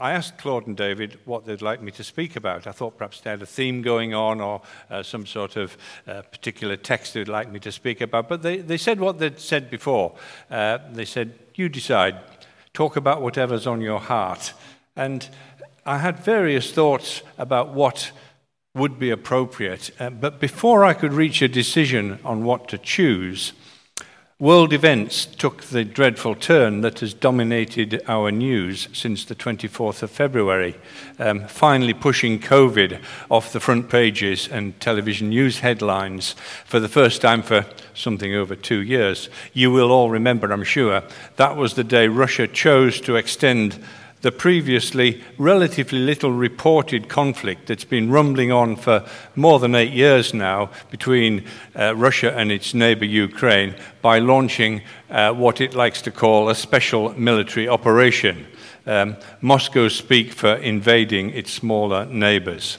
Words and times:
I 0.00 0.12
asked 0.12 0.38
Claude 0.38 0.66
and 0.66 0.76
David 0.78 1.18
what 1.26 1.44
they'd 1.44 1.60
like 1.60 1.82
me 1.82 1.92
to 1.92 2.02
speak 2.02 2.34
about. 2.34 2.66
I 2.66 2.72
thought 2.72 2.96
perhaps 2.96 3.20
they 3.20 3.28
had 3.28 3.42
a 3.42 3.46
theme 3.46 3.82
going 3.82 4.14
on 4.14 4.40
or 4.40 4.62
uh, 4.88 5.02
some 5.02 5.26
sort 5.26 5.56
of 5.56 5.76
uh, 6.06 6.22
particular 6.22 6.78
text 6.78 7.12
they'd 7.12 7.28
like 7.28 7.52
me 7.52 7.60
to 7.60 7.70
speak 7.70 8.00
about, 8.00 8.26
but 8.26 8.40
they, 8.40 8.56
they 8.56 8.78
said 8.78 8.98
what 8.98 9.18
they'd 9.18 9.38
said 9.38 9.68
before. 9.68 10.16
Uh, 10.50 10.78
they 10.90 11.04
said, 11.04 11.38
You 11.54 11.68
decide, 11.68 12.16
talk 12.72 12.96
about 12.96 13.20
whatever's 13.20 13.66
on 13.66 13.82
your 13.82 14.00
heart. 14.00 14.54
And 14.96 15.28
I 15.84 15.98
had 15.98 16.18
various 16.20 16.72
thoughts 16.72 17.20
about 17.36 17.74
what 17.74 18.10
would 18.74 18.98
be 18.98 19.10
appropriate, 19.10 19.90
uh, 20.00 20.08
but 20.08 20.40
before 20.40 20.82
I 20.82 20.94
could 20.94 21.12
reach 21.12 21.42
a 21.42 21.48
decision 21.48 22.20
on 22.24 22.44
what 22.44 22.68
to 22.68 22.78
choose, 22.78 23.52
World 24.40 24.72
events 24.72 25.26
took 25.26 25.64
the 25.64 25.84
dreadful 25.84 26.34
turn 26.34 26.80
that 26.80 27.00
has 27.00 27.12
dominated 27.12 28.02
our 28.08 28.30
news 28.30 28.88
since 28.90 29.22
the 29.22 29.34
24th 29.34 30.02
of 30.02 30.10
February, 30.10 30.76
um, 31.18 31.46
finally 31.46 31.92
pushing 31.92 32.38
COVID 32.38 33.02
off 33.30 33.52
the 33.52 33.60
front 33.60 33.90
pages 33.90 34.48
and 34.48 34.80
television 34.80 35.28
news 35.28 35.58
headlines 35.58 36.34
for 36.64 36.80
the 36.80 36.88
first 36.88 37.20
time 37.20 37.42
for 37.42 37.66
something 37.92 38.34
over 38.34 38.56
two 38.56 38.80
years. 38.80 39.28
You 39.52 39.70
will 39.72 39.92
all 39.92 40.08
remember, 40.08 40.50
I'm 40.50 40.64
sure, 40.64 41.02
that 41.36 41.54
was 41.54 41.74
the 41.74 41.84
day 41.84 42.08
Russia 42.08 42.48
chose 42.48 42.98
to 43.02 43.16
extend 43.16 43.78
the 44.22 44.32
previously 44.32 45.22
relatively 45.38 45.98
little 45.98 46.32
reported 46.32 47.08
conflict 47.08 47.66
that's 47.66 47.84
been 47.84 48.10
rumbling 48.10 48.52
on 48.52 48.76
for 48.76 49.04
more 49.34 49.58
than 49.58 49.74
eight 49.74 49.92
years 49.92 50.34
now 50.34 50.70
between 50.90 51.44
uh, 51.74 51.94
Russia 51.96 52.36
and 52.36 52.52
its 52.52 52.74
neighbor 52.74 53.04
Ukraine 53.04 53.74
by 54.02 54.18
launching 54.18 54.82
uh, 55.10 55.32
what 55.32 55.60
it 55.60 55.74
likes 55.74 56.02
to 56.02 56.10
call 56.10 56.48
a 56.48 56.54
special 56.54 57.18
military 57.18 57.68
operation. 57.68 58.46
Um, 58.86 59.16
Moscow 59.40 59.88
speak 59.88 60.32
for 60.32 60.54
invading 60.54 61.30
its 61.30 61.50
smaller 61.52 62.06
neighbors. 62.06 62.78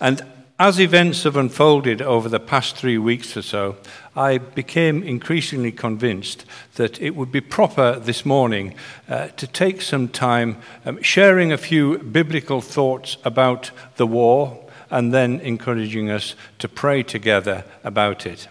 And 0.00 0.24
as 0.58 0.80
events 0.80 1.24
have 1.24 1.36
unfolded 1.36 2.00
over 2.00 2.28
the 2.30 2.40
past 2.40 2.76
three 2.76 2.96
weeks 2.96 3.36
or 3.36 3.42
so, 3.42 3.76
I 4.14 4.38
became 4.38 5.02
increasingly 5.02 5.70
convinced 5.70 6.46
that 6.76 7.00
it 7.00 7.14
would 7.14 7.30
be 7.30 7.42
proper 7.42 7.98
this 7.98 8.24
morning 8.24 8.74
uh, 9.08 9.28
to 9.28 9.46
take 9.46 9.82
some 9.82 10.08
time 10.08 10.56
um, 10.86 11.02
sharing 11.02 11.52
a 11.52 11.58
few 11.58 11.98
biblical 11.98 12.62
thoughts 12.62 13.18
about 13.24 13.70
the 13.96 14.06
war 14.06 14.64
and 14.90 15.12
then 15.12 15.40
encouraging 15.40 16.10
us 16.10 16.34
to 16.58 16.68
pray 16.68 17.02
together 17.02 17.64
about 17.84 18.24
it. 18.24 18.48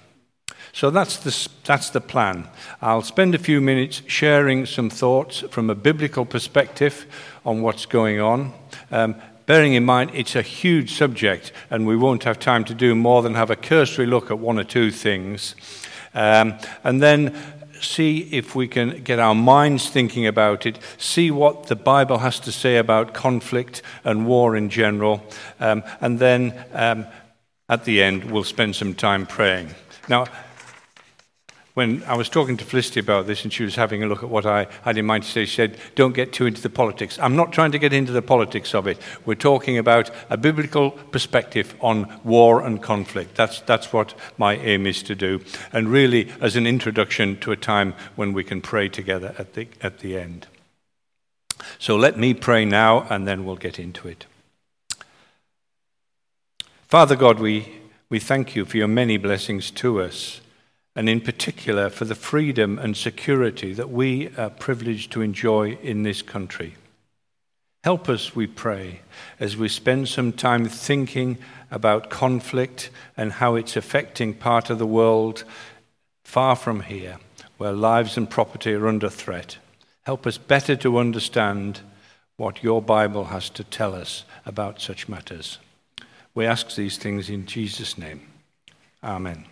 So 0.73 0.91
that's 0.91 1.17
the, 1.17 1.49
that's 1.63 1.89
the 1.89 2.01
plan. 2.01 2.49
I'll 2.81 3.01
spend 3.01 3.33
a 3.33 3.39
few 3.39 3.61
minutes 3.61 4.03
sharing 4.07 4.65
some 4.65 4.89
thoughts 4.89 5.39
from 5.49 5.69
a 5.69 5.75
biblical 5.75 6.25
perspective 6.25 7.07
on 7.45 7.61
what's 7.61 7.85
going 7.85 8.19
on. 8.19 8.53
Um, 8.91 9.15
bearing 9.45 9.73
in 9.73 9.85
mind 9.85 10.11
it's 10.13 10.35
a 10.35 10.41
huge 10.41 10.93
subject 10.93 11.51
and 11.69 11.85
we 11.85 11.95
won't 11.95 12.23
have 12.23 12.39
time 12.39 12.63
to 12.65 12.73
do 12.73 12.95
more 12.95 13.21
than 13.21 13.35
have 13.35 13.51
a 13.51 13.55
cursory 13.55 14.05
look 14.05 14.31
at 14.31 14.39
one 14.39 14.59
or 14.59 14.63
two 14.63 14.91
things. 14.91 15.55
Um, 16.13 16.55
and 16.83 17.01
then 17.01 17.35
see 17.81 18.29
if 18.31 18.55
we 18.55 18.67
can 18.67 19.03
get 19.03 19.19
our 19.19 19.35
minds 19.35 19.89
thinking 19.89 20.25
about 20.25 20.65
it, 20.65 20.79
see 20.97 21.31
what 21.31 21.67
the 21.67 21.75
Bible 21.75 22.19
has 22.19 22.39
to 22.41 22.51
say 22.51 22.77
about 22.77 23.13
conflict 23.13 23.81
and 24.03 24.25
war 24.25 24.55
in 24.55 24.69
general, 24.69 25.23
um, 25.59 25.83
and 26.01 26.19
then 26.19 26.53
um, 26.73 27.05
at 27.69 27.85
the 27.85 28.01
end 28.01 28.31
we'll 28.31 28.43
spend 28.43 28.75
some 28.75 28.93
time 28.93 29.25
praying. 29.25 29.69
Now, 30.07 30.25
when 31.75 32.03
I 32.07 32.15
was 32.15 32.29
talking 32.29 32.55
to 32.55 32.63
Felicity 32.63 33.01
about 33.01 33.27
this 33.27 33.43
and 33.43 33.51
she 33.51 33.63
was 33.63 33.75
having 33.75 34.01
a 34.01 34.07
look 34.07 34.23
at 34.23 34.29
what 34.29 34.45
I 34.45 34.67
had 34.83 34.97
in 34.97 35.05
mind 35.05 35.25
to 35.25 35.29
say, 35.29 35.43
she 35.43 35.57
said, 35.57 35.77
Don't 35.95 36.15
get 36.15 36.31
too 36.31 36.45
into 36.45 36.61
the 36.61 36.69
politics. 36.69 37.19
I'm 37.21 37.35
not 37.35 37.51
trying 37.51 37.73
to 37.73 37.79
get 37.79 37.91
into 37.91 38.13
the 38.13 38.21
politics 38.21 38.73
of 38.73 38.87
it. 38.87 38.97
We're 39.25 39.35
talking 39.35 39.77
about 39.77 40.09
a 40.29 40.37
biblical 40.37 40.91
perspective 40.91 41.75
on 41.81 42.21
war 42.23 42.65
and 42.65 42.81
conflict. 42.81 43.35
That's, 43.35 43.59
that's 43.59 43.91
what 43.91 44.13
my 44.37 44.55
aim 44.55 44.87
is 44.87 45.03
to 45.03 45.15
do. 45.15 45.41
And 45.73 45.89
really, 45.89 46.31
as 46.39 46.55
an 46.55 46.65
introduction 46.65 47.37
to 47.41 47.51
a 47.51 47.57
time 47.57 47.93
when 48.15 48.31
we 48.31 48.45
can 48.45 48.61
pray 48.61 48.87
together 48.87 49.35
at 49.37 49.53
the, 49.53 49.67
at 49.81 49.99
the 49.99 50.17
end. 50.17 50.47
So 51.77 51.97
let 51.97 52.17
me 52.17 52.33
pray 52.33 52.63
now 52.63 53.05
and 53.09 53.27
then 53.27 53.43
we'll 53.43 53.57
get 53.57 53.79
into 53.79 54.07
it. 54.07 54.25
Father 56.87 57.17
God, 57.17 57.37
we, 57.39 57.81
we 58.09 58.19
thank 58.19 58.55
you 58.55 58.63
for 58.63 58.77
your 58.77 58.87
many 58.87 59.17
blessings 59.17 59.71
to 59.71 60.01
us 60.01 60.39
and 60.95 61.09
in 61.09 61.19
particular 61.19 61.89
for 61.89 62.05
the 62.05 62.15
freedom 62.15 62.79
and 62.79 62.95
security 62.95 63.73
that 63.73 63.89
we 63.89 64.29
are 64.37 64.49
privileged 64.49 65.11
to 65.11 65.21
enjoy 65.21 65.77
in 65.81 66.03
this 66.03 66.21
country. 66.21 66.75
Help 67.83 68.09
us, 68.09 68.35
we 68.35 68.47
pray, 68.47 69.01
as 69.39 69.57
we 69.57 69.67
spend 69.67 70.07
some 70.07 70.31
time 70.31 70.65
thinking 70.65 71.37
about 71.69 72.09
conflict 72.09 72.89
and 73.15 73.33
how 73.33 73.55
it's 73.55 73.75
affecting 73.75 74.33
part 74.33 74.69
of 74.69 74.79
the 74.79 74.87
world 74.87 75.43
far 76.23 76.55
from 76.55 76.81
here, 76.81 77.17
where 77.57 77.73
lives 77.73 78.17
and 78.17 78.29
property 78.29 78.73
are 78.73 78.87
under 78.87 79.09
threat. 79.09 79.57
Help 80.03 80.25
us 80.25 80.37
better 80.37 80.75
to 80.75 80.97
understand 80.97 81.81
what 82.37 82.63
your 82.63 82.81
Bible 82.81 83.25
has 83.25 83.49
to 83.51 83.63
tell 83.63 83.93
us 83.93 84.23
about 84.45 84.81
such 84.81 85.07
matters. 85.07 85.59
We 86.33 86.45
ask 86.45 86.75
these 86.75 86.97
things 86.97 87.29
in 87.29 87.45
Jesus' 87.45 87.97
name. 87.97 88.27
Amen. 89.03 89.45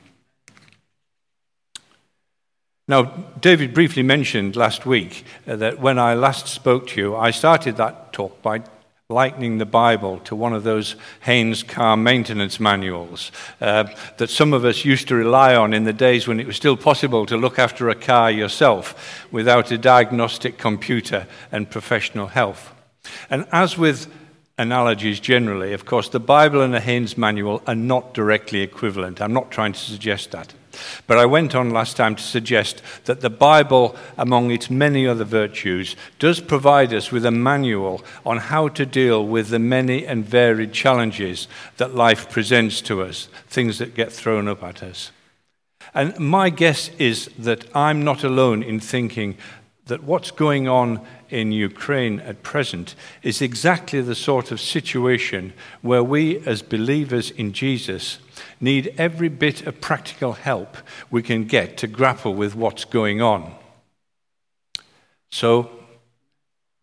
Now, 2.85 3.03
David 3.39 3.73
briefly 3.73 4.03
mentioned 4.03 4.57
last 4.57 4.85
week 4.85 5.23
uh, 5.47 5.55
that 5.55 5.79
when 5.79 5.97
I 5.97 6.15
last 6.15 6.47
spoke 6.47 6.87
to 6.87 6.99
you, 6.99 7.15
I 7.15 7.31
started 7.31 7.77
that 7.77 8.11
talk 8.11 8.41
by 8.41 8.61
likening 9.07 9.57
the 9.57 9.65
Bible 9.65 10.19
to 10.25 10.35
one 10.35 10.51
of 10.51 10.63
those 10.63 10.97
Haynes 11.21 11.63
car 11.63 11.95
maintenance 11.95 12.59
manuals 12.59 13.31
uh, 13.61 13.85
that 14.17 14.29
some 14.29 14.51
of 14.51 14.65
us 14.65 14.83
used 14.83 15.07
to 15.07 15.15
rely 15.15 15.55
on 15.55 15.73
in 15.73 15.85
the 15.85 15.93
days 15.93 16.27
when 16.27 16.41
it 16.41 16.47
was 16.47 16.57
still 16.57 16.75
possible 16.75 17.25
to 17.25 17.37
look 17.37 17.57
after 17.57 17.89
a 17.89 17.95
car 17.95 18.29
yourself 18.29 19.25
without 19.31 19.71
a 19.71 19.77
diagnostic 19.77 20.57
computer 20.57 21.25
and 21.53 21.69
professional 21.69 22.27
help. 22.27 22.57
And 23.29 23.45
as 23.53 23.77
with 23.77 24.11
analogies 24.57 25.21
generally, 25.21 25.71
of 25.71 25.85
course, 25.85 26.09
the 26.09 26.19
Bible 26.19 26.59
and 26.59 26.73
the 26.73 26.81
Haynes 26.81 27.17
manual 27.17 27.61
are 27.65 27.75
not 27.75 28.13
directly 28.13 28.59
equivalent. 28.59 29.21
I'm 29.21 29.33
not 29.33 29.51
trying 29.51 29.71
to 29.71 29.79
suggest 29.79 30.31
that. 30.31 30.53
But 31.07 31.17
I 31.17 31.25
went 31.25 31.55
on 31.55 31.69
last 31.69 31.97
time 31.97 32.15
to 32.15 32.23
suggest 32.23 32.81
that 33.05 33.21
the 33.21 33.29
Bible, 33.29 33.95
among 34.17 34.51
its 34.51 34.69
many 34.69 35.07
other 35.07 35.23
virtues, 35.23 35.95
does 36.19 36.39
provide 36.39 36.93
us 36.93 37.11
with 37.11 37.25
a 37.25 37.31
manual 37.31 38.03
on 38.25 38.37
how 38.37 38.67
to 38.69 38.85
deal 38.85 39.25
with 39.25 39.49
the 39.49 39.59
many 39.59 40.05
and 40.05 40.25
varied 40.25 40.73
challenges 40.73 41.47
that 41.77 41.95
life 41.95 42.29
presents 42.29 42.81
to 42.81 43.01
us, 43.01 43.27
things 43.47 43.77
that 43.77 43.95
get 43.95 44.11
thrown 44.11 44.47
up 44.47 44.63
at 44.63 44.83
us. 44.83 45.11
And 45.93 46.17
my 46.19 46.49
guess 46.49 46.89
is 46.97 47.29
that 47.37 47.65
I'm 47.75 48.03
not 48.03 48.23
alone 48.23 48.63
in 48.63 48.79
thinking 48.79 49.37
that 49.85 50.03
what's 50.03 50.31
going 50.31 50.67
on 50.67 51.01
in 51.29 51.51
Ukraine 51.51 52.19
at 52.21 52.41
present 52.41 52.95
is 53.21 53.41
exactly 53.41 54.01
the 54.01 54.15
sort 54.15 54.51
of 54.51 54.61
situation 54.61 55.51
where 55.81 56.03
we, 56.03 56.39
as 56.45 56.61
believers 56.61 57.31
in 57.31 57.51
Jesus, 57.51 58.19
need 58.59 58.93
every 58.97 59.29
bit 59.29 59.65
of 59.67 59.81
practical 59.81 60.33
help 60.33 60.77
we 61.09 61.21
can 61.21 61.45
get 61.45 61.77
to 61.77 61.87
grapple 61.87 62.33
with 62.33 62.55
what's 62.55 62.85
going 62.85 63.21
on. 63.21 63.53
So, 65.31 65.71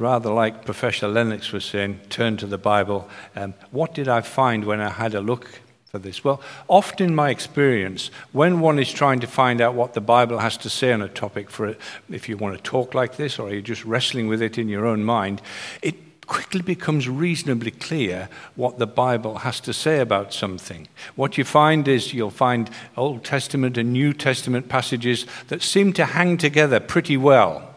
rather 0.01 0.31
like 0.33 0.65
Professor 0.65 1.07
Lennox 1.07 1.53
was 1.53 1.65
saying, 1.65 2.01
turn 2.09 2.37
to 2.39 2.47
the 2.47 2.59
Bible. 2.59 3.09
Um, 3.37 3.55
what 3.71 3.95
did 3.95 4.09
I 4.09 4.23
find 4.23 4.65
when 4.65 4.81
I 4.81 4.89
had 4.91 5.15
a 5.15 5.21
look 5.21 5.49
for 5.87 5.99
this? 5.99 6.25
Well, 6.25 6.41
often 6.67 7.11
in 7.11 7.15
my 7.15 7.31
experience, 7.31 8.11
when 8.33 8.61
one 8.61 8.79
is 8.79 8.93
trying 8.93 9.21
to 9.21 9.27
find 9.27 9.61
out 9.61 9.75
what 9.75 9.95
the 9.95 10.01
Bible 10.01 10.39
has 10.39 10.57
to 10.59 10.71
say 10.71 10.93
on 10.93 11.03
a 11.03 11.09
topic, 11.09 11.51
for 11.51 11.77
if 12.11 12.29
you 12.29 12.37
want 12.37 12.57
to 12.57 12.63
talk 12.63 12.95
like 12.95 13.17
this 13.17 13.39
or 13.39 13.51
you're 13.51 13.61
just 13.61 13.85
wrestling 13.85 14.27
with 14.27 14.43
it 14.43 14.59
in 14.59 14.69
your 14.69 14.87
own 14.87 15.05
mind, 15.05 15.43
it 15.83 15.95
quickly 16.31 16.63
becomes 16.63 17.09
reasonably 17.09 17.73
clear 17.73 18.29
what 18.55 18.79
the 18.79 18.87
Bible 18.87 19.39
has 19.39 19.59
to 19.59 19.73
say 19.73 19.99
about 19.99 20.33
something. 20.33 20.87
What 21.17 21.37
you 21.37 21.43
find 21.43 21.89
is 21.89 22.15
you'll 22.15 22.31
find 22.31 22.71
Old 22.97 23.25
Testament 23.25 23.77
and 23.77 23.93
New 23.93 24.13
Testament 24.13 24.69
passages 24.69 25.27
that 25.49 25.61
seem 25.61 25.93
to 25.95 26.05
hang 26.05 26.37
together 26.37 26.79
pretty 26.79 27.17
well. 27.17 27.75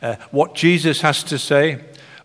Uh, 0.00 0.14
what 0.30 0.54
Jesus 0.54 1.00
has 1.00 1.24
to 1.24 1.36
say, 1.36 1.80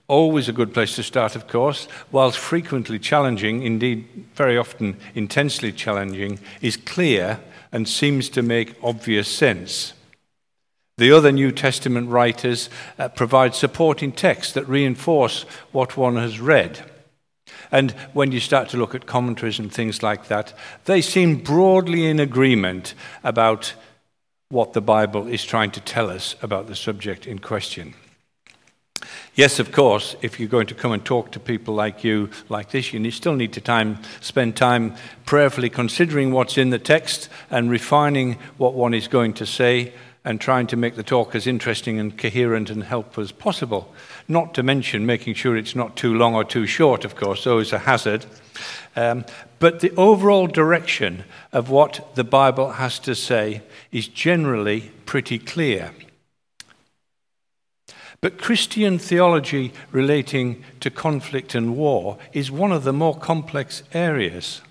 always 0.07 0.47
a 0.47 0.53
good 0.53 0.71
place 0.71 0.95
to 0.97 1.03
start, 1.03 1.35
of 1.35 1.47
course, 1.47 1.87
whilst 2.11 2.37
frequently 2.37 2.99
challenging, 2.99 3.63
indeed 3.63 4.07
very 4.35 4.59
often 4.59 4.95
intensely 5.15 5.71
challenging, 5.71 6.37
is 6.61 6.77
clear 6.77 7.39
and 7.71 7.89
seems 7.89 8.29
to 8.29 8.43
make 8.43 8.75
obvious 8.83 9.27
sense. 9.27 9.94
The 10.97 11.11
other 11.11 11.33
New 11.33 11.51
Testament 11.51 12.09
writers 12.09 12.69
uh, 12.97 13.09
provide 13.09 13.53
supporting 13.53 14.13
texts 14.13 14.53
that 14.53 14.67
reinforce 14.69 15.43
what 15.73 15.97
one 15.97 16.15
has 16.15 16.39
read. 16.39 16.89
And 17.69 17.91
when 18.13 18.31
you 18.31 18.39
start 18.39 18.69
to 18.69 18.77
look 18.77 18.95
at 18.95 19.05
commentaries 19.05 19.59
and 19.59 19.71
things 19.71 20.01
like 20.01 20.29
that, 20.29 20.53
they 20.85 21.01
seem 21.01 21.43
broadly 21.43 22.05
in 22.05 22.21
agreement 22.21 22.93
about 23.25 23.73
what 24.47 24.71
the 24.71 24.81
Bible 24.81 25.27
is 25.27 25.43
trying 25.43 25.71
to 25.71 25.81
tell 25.81 26.09
us 26.09 26.37
about 26.41 26.67
the 26.67 26.75
subject 26.75 27.27
in 27.27 27.39
question. 27.39 27.93
Yes, 29.33 29.59
of 29.59 29.73
course, 29.73 30.15
if 30.21 30.39
you're 30.39 30.47
going 30.47 30.67
to 30.67 30.73
come 30.73 30.93
and 30.93 31.03
talk 31.03 31.31
to 31.33 31.41
people 31.41 31.73
like 31.73 32.05
you, 32.05 32.29
like 32.47 32.71
this, 32.71 32.93
you 32.93 33.11
still 33.11 33.35
need 33.35 33.51
to 33.53 33.61
time, 33.61 33.99
spend 34.21 34.55
time 34.55 34.95
prayerfully 35.25 35.69
considering 35.69 36.31
what's 36.31 36.57
in 36.57 36.69
the 36.69 36.79
text 36.79 37.27
and 37.51 37.69
refining 37.69 38.37
what 38.57 38.75
one 38.75 38.93
is 38.93 39.09
going 39.09 39.33
to 39.33 39.45
say 39.45 39.91
and 40.25 40.41
trying 40.41 40.65
to 40.67 40.75
make 40.75 40.95
the 40.95 41.03
talk 41.03 41.35
as 41.35 41.45
interesting 41.45 41.99
and 41.99 42.17
coherent 42.17 42.71
and 42.71 42.83
helpful 42.83 43.23
as 43.23 43.31
possible. 43.31 43.93
Not 44.27 44.55
to 44.55 44.63
mention 44.63 45.05
making 45.05 45.35
sure 45.35 45.55
it's 45.55 45.75
not 45.75 45.95
too 45.95 46.15
long 46.15 46.33
or 46.33 46.43
too 46.43 46.65
short, 46.65 47.05
of 47.05 47.15
course, 47.15 47.45
always 47.45 47.71
a 47.71 47.79
hazard. 47.79 48.25
Um, 48.95 49.23
but 49.59 49.81
the 49.81 49.93
overall 49.95 50.47
direction 50.47 51.25
of 51.53 51.69
what 51.69 52.15
the 52.15 52.23
Bible 52.23 52.71
has 52.71 52.97
to 52.99 53.13
say 53.13 53.61
is 53.91 54.07
generally 54.07 54.91
pretty 55.05 55.37
clear. 55.37 55.91
But 58.19 58.41
Christian 58.41 58.97
theology 58.97 59.73
relating 59.91 60.63
to 60.79 60.89
conflict 60.89 61.53
and 61.53 61.77
war 61.77 62.17
is 62.33 62.49
one 62.49 62.71
of 62.71 62.83
the 62.83 62.93
more 62.93 63.15
complex 63.15 63.83
areas. 63.93 64.61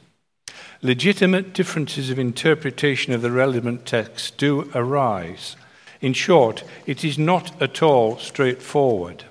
Legitimate 0.84 1.54
differences 1.54 2.10
of 2.10 2.18
interpretation 2.18 3.14
of 3.14 3.22
the 3.22 3.30
relevant 3.30 3.86
text 3.86 4.36
do 4.36 4.70
arise. 4.74 5.56
In 6.02 6.12
short, 6.12 6.62
it 6.84 7.02
is 7.02 7.18
not 7.18 7.62
at 7.62 7.82
all 7.82 8.18
straightforward. 8.18 9.24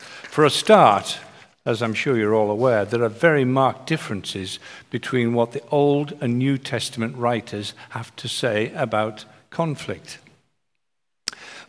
For 0.00 0.44
a 0.44 0.50
start, 0.50 1.20
as 1.64 1.80
I'm 1.80 1.94
sure 1.94 2.18
you're 2.18 2.34
all 2.34 2.50
aware, 2.50 2.84
there 2.84 3.04
are 3.04 3.08
very 3.08 3.44
marked 3.44 3.86
differences 3.86 4.58
between 4.90 5.32
what 5.32 5.52
the 5.52 5.62
Old 5.70 6.18
and 6.20 6.38
New 6.38 6.58
Testament 6.58 7.16
writers 7.16 7.72
have 7.90 8.14
to 8.16 8.26
say 8.26 8.72
about 8.74 9.26
conflict. 9.50 10.18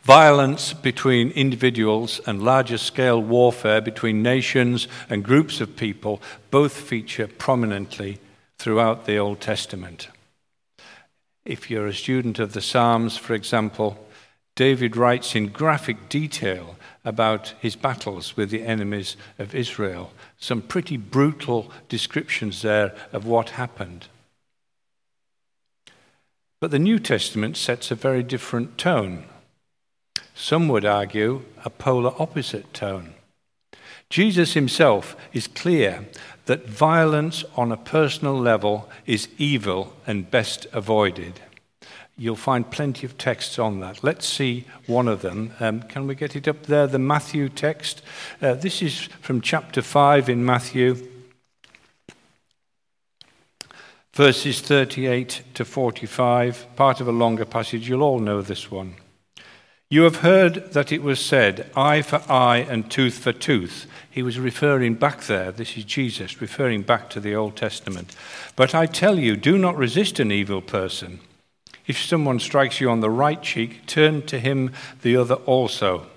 Violence 0.01 0.73
between 0.73 1.29
individuals 1.29 2.19
and 2.25 2.41
larger 2.41 2.79
scale 2.79 3.21
warfare 3.21 3.81
between 3.81 4.23
nations 4.23 4.87
and 5.11 5.23
groups 5.23 5.61
of 5.61 5.75
people 5.75 6.19
both 6.49 6.73
feature 6.73 7.27
prominently 7.27 8.19
throughout 8.57 9.05
the 9.05 9.17
Old 9.17 9.39
Testament. 9.39 10.09
If 11.45 11.69
you're 11.69 11.87
a 11.87 11.93
student 11.93 12.39
of 12.39 12.53
the 12.53 12.61
Psalms, 12.61 13.15
for 13.17 13.33
example, 13.33 14.05
David 14.55 14.97
writes 14.97 15.35
in 15.35 15.49
graphic 15.49 16.09
detail 16.09 16.75
about 17.05 17.53
his 17.59 17.75
battles 17.75 18.35
with 18.35 18.49
the 18.49 18.63
enemies 18.63 19.15
of 19.37 19.55
Israel. 19.55 20.11
Some 20.39 20.61
pretty 20.61 20.97
brutal 20.97 21.71
descriptions 21.87 22.63
there 22.63 22.93
of 23.13 23.25
what 23.25 23.51
happened. 23.51 24.07
But 26.59 26.71
the 26.71 26.79
New 26.79 26.97
Testament 26.97 27.55
sets 27.55 27.91
a 27.91 27.95
very 27.95 28.23
different 28.23 28.77
tone. 28.77 29.25
Some 30.33 30.67
would 30.69 30.85
argue 30.85 31.45
a 31.63 31.69
polar 31.69 32.13
opposite 32.19 32.73
tone. 32.73 33.13
Jesus 34.09 34.53
himself 34.53 35.15
is 35.33 35.47
clear 35.47 36.07
that 36.47 36.67
violence 36.67 37.45
on 37.55 37.71
a 37.71 37.77
personal 37.77 38.37
level 38.37 38.89
is 39.05 39.29
evil 39.37 39.93
and 40.07 40.31
best 40.31 40.65
avoided. 40.73 41.39
You'll 42.17 42.35
find 42.35 42.69
plenty 42.69 43.05
of 43.05 43.17
texts 43.17 43.59
on 43.59 43.79
that. 43.81 44.03
Let's 44.03 44.27
see 44.27 44.65
one 44.87 45.07
of 45.07 45.21
them. 45.21 45.53
Um, 45.59 45.83
can 45.83 46.07
we 46.07 46.15
get 46.15 46.35
it 46.35 46.47
up 46.47 46.63
there? 46.63 46.87
The 46.87 46.97
Matthew 46.97 47.47
text. 47.47 48.01
Uh, 48.41 48.55
this 48.55 48.81
is 48.81 49.01
from 49.21 49.39
chapter 49.39 49.83
5 49.83 50.27
in 50.29 50.43
Matthew, 50.43 51.07
verses 54.13 54.61
38 54.61 55.43
to 55.53 55.63
45, 55.63 56.75
part 56.75 57.01
of 57.01 57.07
a 57.07 57.11
longer 57.11 57.45
passage. 57.45 57.87
You'll 57.87 58.03
all 58.03 58.19
know 58.19 58.41
this 58.41 58.71
one. 58.71 58.95
You 59.89 60.03
have 60.03 60.17
heard 60.17 60.73
that 60.73 60.91
it 60.91 61.01
was 61.01 61.17
said, 61.23 61.71
eye 61.73 62.01
for 62.01 62.21
eye 62.29 62.57
and 62.57 62.91
tooth 62.91 63.19
for 63.19 63.31
tooth. 63.31 63.85
He 64.11 64.21
was 64.21 64.37
referring 64.37 64.95
back 64.95 65.21
there. 65.23 65.49
This 65.49 65.77
is 65.77 65.85
Jesus 65.85 66.41
referring 66.41 66.81
back 66.81 67.09
to 67.11 67.21
the 67.21 67.33
Old 67.33 67.55
Testament. 67.55 68.13
But 68.57 68.75
I 68.75 68.85
tell 68.85 69.17
you, 69.17 69.37
do 69.37 69.57
not 69.57 69.77
resist 69.77 70.19
an 70.19 70.29
evil 70.29 70.61
person. 70.61 71.19
If 71.85 71.97
someone 71.97 72.41
strikes 72.41 72.81
you 72.81 72.89
on 72.89 72.99
the 72.99 73.09
right 73.09 73.41
cheek, 73.41 73.85
turn 73.85 74.23
to 74.23 74.39
him 74.39 74.73
the 75.03 75.15
other 75.15 75.35
also. 75.35 76.07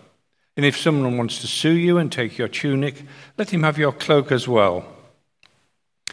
And 0.57 0.67
if 0.67 0.77
someone 0.77 1.17
wants 1.17 1.41
to 1.41 1.47
sue 1.47 1.71
you 1.71 1.97
and 1.97 2.11
take 2.11 2.39
your 2.39 2.49
tunic, 2.49 3.05
let 3.39 3.51
him 3.51 3.63
have 3.63 3.79
your 3.79 3.93
cloak 3.93 4.33
as 4.33 4.49
well. 4.49 4.85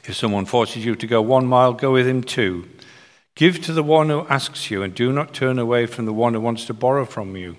If 0.06 0.16
someone 0.16 0.46
forces 0.46 0.86
you 0.86 0.96
to 0.96 1.08
go 1.08 1.24
one 1.24 1.48
mile, 1.48 1.74
go 1.74 1.92
with 1.94 2.08
him 2.08 2.22
two. 2.22 2.70
Give 3.38 3.62
to 3.66 3.72
the 3.72 3.84
one 3.84 4.10
who 4.10 4.26
asks 4.30 4.72
you, 4.72 4.82
and 4.82 4.96
do 4.96 5.14
not 5.14 5.32
turn 5.32 5.60
away 5.60 5.86
from 5.86 6.06
the 6.06 6.14
one 6.14 6.34
who 6.34 6.42
wants 6.42 6.66
to 6.66 6.74
borrow 6.74 7.06
from 7.06 7.38
you. 7.38 7.56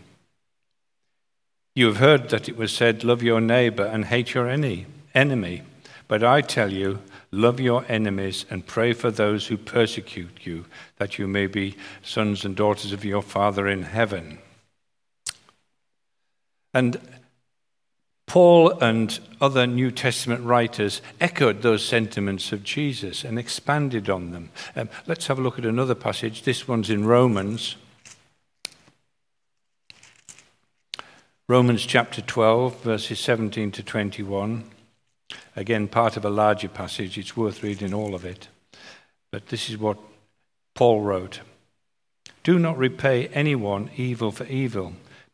You 1.77 1.87
have 1.87 1.99
heard 1.99 2.31
that 2.31 2.49
it 2.49 2.57
was 2.57 2.73
said, 2.73 3.05
Love 3.05 3.23
your 3.23 3.41
neighbor 3.41 3.85
and 3.85 4.07
hate 4.07 4.35
your 4.35 4.49
enemy. 4.49 5.63
But 6.09 6.25
I 6.25 6.41
tell 6.41 6.73
you, 6.73 6.99
love 7.31 7.61
your 7.61 7.85
enemies 7.89 8.45
and 8.51 8.67
pray 8.67 8.93
for 8.93 9.13
those 9.13 9.47
who 9.47 9.57
persecute 9.57 10.45
you, 10.45 10.65
that 10.97 11.17
you 11.17 11.29
may 11.29 11.47
be 11.47 11.77
sons 12.03 12.45
and 12.45 12.57
daughters 12.57 12.93
of 12.93 13.05
your 13.05 13.23
Father 13.23 13.69
in 13.69 13.85
heaven. 13.85 14.39
And 16.75 17.01
Paul 18.29 18.79
and 18.83 19.19
other 19.41 19.67
New 19.67 19.91
Testament 19.91 20.45
writers 20.45 21.01
echoed 21.19 21.63
those 21.63 21.83
sentiments 21.85 22.53
of 22.53 22.63
Jesus 22.63 23.25
and 23.25 23.39
expanded 23.39 24.11
on 24.11 24.33
them. 24.33 24.51
Um, 24.77 24.91
let's 25.07 25.27
have 25.29 25.39
a 25.39 25.43
look 25.43 25.59
at 25.59 25.65
another 25.65 25.95
passage. 25.95 26.43
This 26.43 26.69
one's 26.69 26.91
in 26.91 27.07
Romans. 27.07 27.77
Romans 31.49 31.87
chapter 31.87 32.21
12, 32.21 32.83
verses 32.83 33.19
17 33.19 33.73
to 33.73 33.83
21. 33.83 34.65
Again, 35.57 35.89
part 35.89 36.19
of 36.19 36.25
a 36.27 36.31
larger 36.31 36.69
passage. 36.69 37.17
It's 37.17 37.35
worth 37.35 37.63
reading 37.63 37.95
all 37.95 38.15
of 38.15 38.27
it. 38.27 38.49
But 39.33 39.47
this 39.47 39.71
is 39.71 39.79
what 39.79 39.97
Paul 40.75 41.01
wrote 41.01 41.41
Do 42.43 42.59
not 42.59 42.77
repay 42.77 43.29
anyone 43.29 43.91
evil 43.97 44.31
for 44.31 44.45
evil 44.45 44.93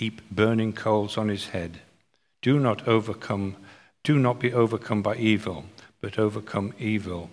heap 0.00 0.22
burning 0.30 0.72
coals 0.72 1.18
on 1.18 1.28
his 1.28 1.48
head. 1.48 1.78
Do 2.40 2.58
not 2.58 2.88
overcome, 2.88 3.56
do 4.02 4.18
not 4.18 4.40
be 4.40 4.50
overcome 4.50 5.02
by 5.02 5.14
evil, 5.16 5.66
but 6.00 6.18
overcome 6.18 6.72
evil 6.78 7.28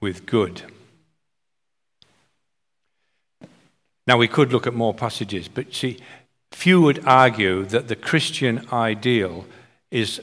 with 0.00 0.24
good. 0.24 0.62
Now, 4.06 4.16
we 4.16 4.28
could 4.28 4.50
look 4.50 4.66
at 4.66 4.72
more 4.72 4.94
passages, 4.94 5.46
but 5.46 5.74
see, 5.74 5.98
few 6.52 6.80
would 6.80 7.04
argue 7.04 7.66
that 7.66 7.88
the 7.88 7.96
Christian 7.96 8.66
ideal 8.72 9.44
is 9.90 10.22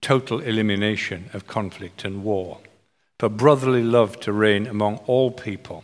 total 0.00 0.38
elimination 0.38 1.30
of 1.32 1.48
conflict 1.48 2.04
and 2.04 2.22
war, 2.22 2.60
for 3.18 3.28
brotherly 3.28 3.82
love 3.82 4.20
to 4.20 4.32
reign 4.32 4.68
among 4.68 4.98
all 5.08 5.32
people. 5.32 5.82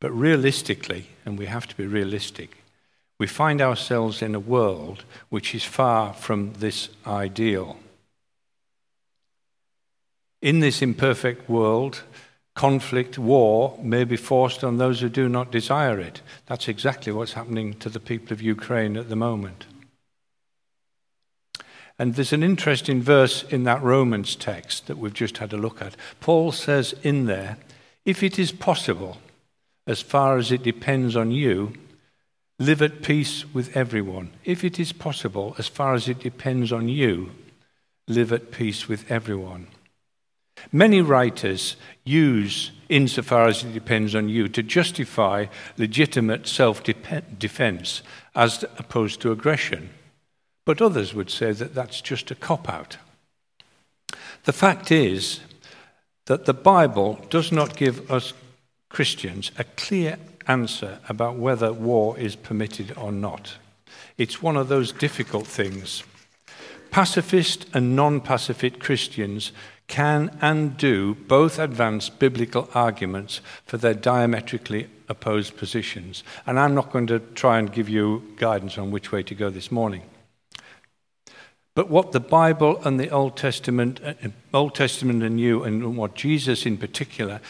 But 0.00 0.10
realistically, 0.10 1.06
and 1.24 1.38
we 1.38 1.46
have 1.46 1.68
to 1.68 1.76
be 1.76 1.86
realistic, 1.86 2.57
we 3.18 3.26
find 3.26 3.60
ourselves 3.60 4.22
in 4.22 4.34
a 4.34 4.40
world 4.40 5.04
which 5.28 5.54
is 5.54 5.64
far 5.64 6.12
from 6.12 6.52
this 6.54 6.88
ideal. 7.06 7.76
In 10.40 10.60
this 10.60 10.82
imperfect 10.82 11.48
world, 11.50 12.02
conflict, 12.54 13.18
war 13.18 13.76
may 13.82 14.04
be 14.04 14.16
forced 14.16 14.62
on 14.62 14.76
those 14.76 15.00
who 15.00 15.08
do 15.08 15.28
not 15.28 15.50
desire 15.50 15.98
it. 15.98 16.22
That's 16.46 16.68
exactly 16.68 17.12
what's 17.12 17.32
happening 17.32 17.74
to 17.74 17.88
the 17.88 18.00
people 18.00 18.32
of 18.32 18.42
Ukraine 18.42 18.96
at 18.96 19.08
the 19.08 19.16
moment. 19.16 19.66
And 21.98 22.14
there's 22.14 22.32
an 22.32 22.44
interesting 22.44 23.02
verse 23.02 23.42
in 23.42 23.64
that 23.64 23.82
Romans 23.82 24.36
text 24.36 24.86
that 24.86 24.98
we've 24.98 25.12
just 25.12 25.38
had 25.38 25.52
a 25.52 25.56
look 25.56 25.82
at. 25.82 25.96
Paul 26.20 26.52
says 26.52 26.94
in 27.02 27.26
there, 27.26 27.58
if 28.04 28.22
it 28.22 28.38
is 28.38 28.52
possible, 28.52 29.18
as 29.88 30.00
far 30.00 30.36
as 30.36 30.52
it 30.52 30.62
depends 30.62 31.16
on 31.16 31.32
you, 31.32 31.72
Live 32.58 32.82
at 32.82 33.02
peace 33.02 33.44
with 33.54 33.76
everyone. 33.76 34.30
If 34.44 34.64
it 34.64 34.80
is 34.80 34.92
possible, 34.92 35.54
as 35.58 35.68
far 35.68 35.94
as 35.94 36.08
it 36.08 36.18
depends 36.18 36.72
on 36.72 36.88
you, 36.88 37.30
live 38.08 38.32
at 38.32 38.50
peace 38.50 38.88
with 38.88 39.08
everyone. 39.10 39.68
Many 40.72 41.00
writers 41.00 41.76
use, 42.04 42.72
insofar 42.88 43.46
as 43.46 43.62
it 43.62 43.72
depends 43.72 44.16
on 44.16 44.28
you, 44.28 44.48
to 44.48 44.62
justify 44.62 45.46
legitimate 45.76 46.48
self 46.48 46.82
defense 46.82 48.02
as 48.34 48.64
opposed 48.76 49.20
to 49.20 49.32
aggression. 49.32 49.90
but 50.68 50.82
others 50.82 51.14
would 51.14 51.30
say 51.30 51.50
that 51.50 51.74
that's 51.74 52.02
just 52.02 52.30
a 52.30 52.34
cop 52.34 52.68
out. 52.68 52.98
The 54.44 54.52
fact 54.52 54.92
is 54.92 55.40
that 56.26 56.44
the 56.44 56.52
Bible 56.52 57.24
does 57.30 57.50
not 57.50 57.74
give 57.74 58.10
us 58.10 58.34
Christians 58.90 59.50
a 59.58 59.64
clear 59.64 60.18
answer 60.48 60.98
about 61.08 61.36
whether 61.36 61.72
war 61.72 62.18
is 62.18 62.34
permitted 62.34 62.96
or 62.96 63.12
not. 63.12 63.56
It's 64.16 64.42
one 64.42 64.56
of 64.56 64.68
those 64.68 64.92
difficult 64.92 65.46
things. 65.46 66.02
Pacifist 66.90 67.66
and 67.74 67.94
non 67.94 68.20
pacifist 68.20 68.80
Christians 68.80 69.52
can 69.86 70.36
and 70.40 70.76
do 70.76 71.14
both 71.14 71.58
advance 71.58 72.08
biblical 72.08 72.68
arguments 72.74 73.40
for 73.64 73.78
their 73.78 73.94
diametrically 73.94 74.88
opposed 75.08 75.56
positions. 75.56 76.22
And 76.46 76.58
I'm 76.58 76.74
not 76.74 76.92
going 76.92 77.06
to 77.08 77.20
try 77.20 77.58
and 77.58 77.72
give 77.72 77.88
you 77.88 78.22
guidance 78.36 78.76
on 78.76 78.90
which 78.90 79.12
way 79.12 79.22
to 79.22 79.34
go 79.34 79.50
this 79.50 79.72
morning. 79.72 80.02
But 81.74 81.88
what 81.88 82.12
the 82.12 82.20
Bible 82.20 82.82
and 82.84 82.98
the 82.98 83.08
Old 83.10 83.36
Testament, 83.36 84.00
uh, 84.04 84.14
Old 84.52 84.74
Testament 84.74 85.22
and 85.22 85.36
New, 85.36 85.62
and 85.62 85.96
what 85.96 86.14
Jesus 86.14 86.66
in 86.66 86.76
particular 86.76 87.40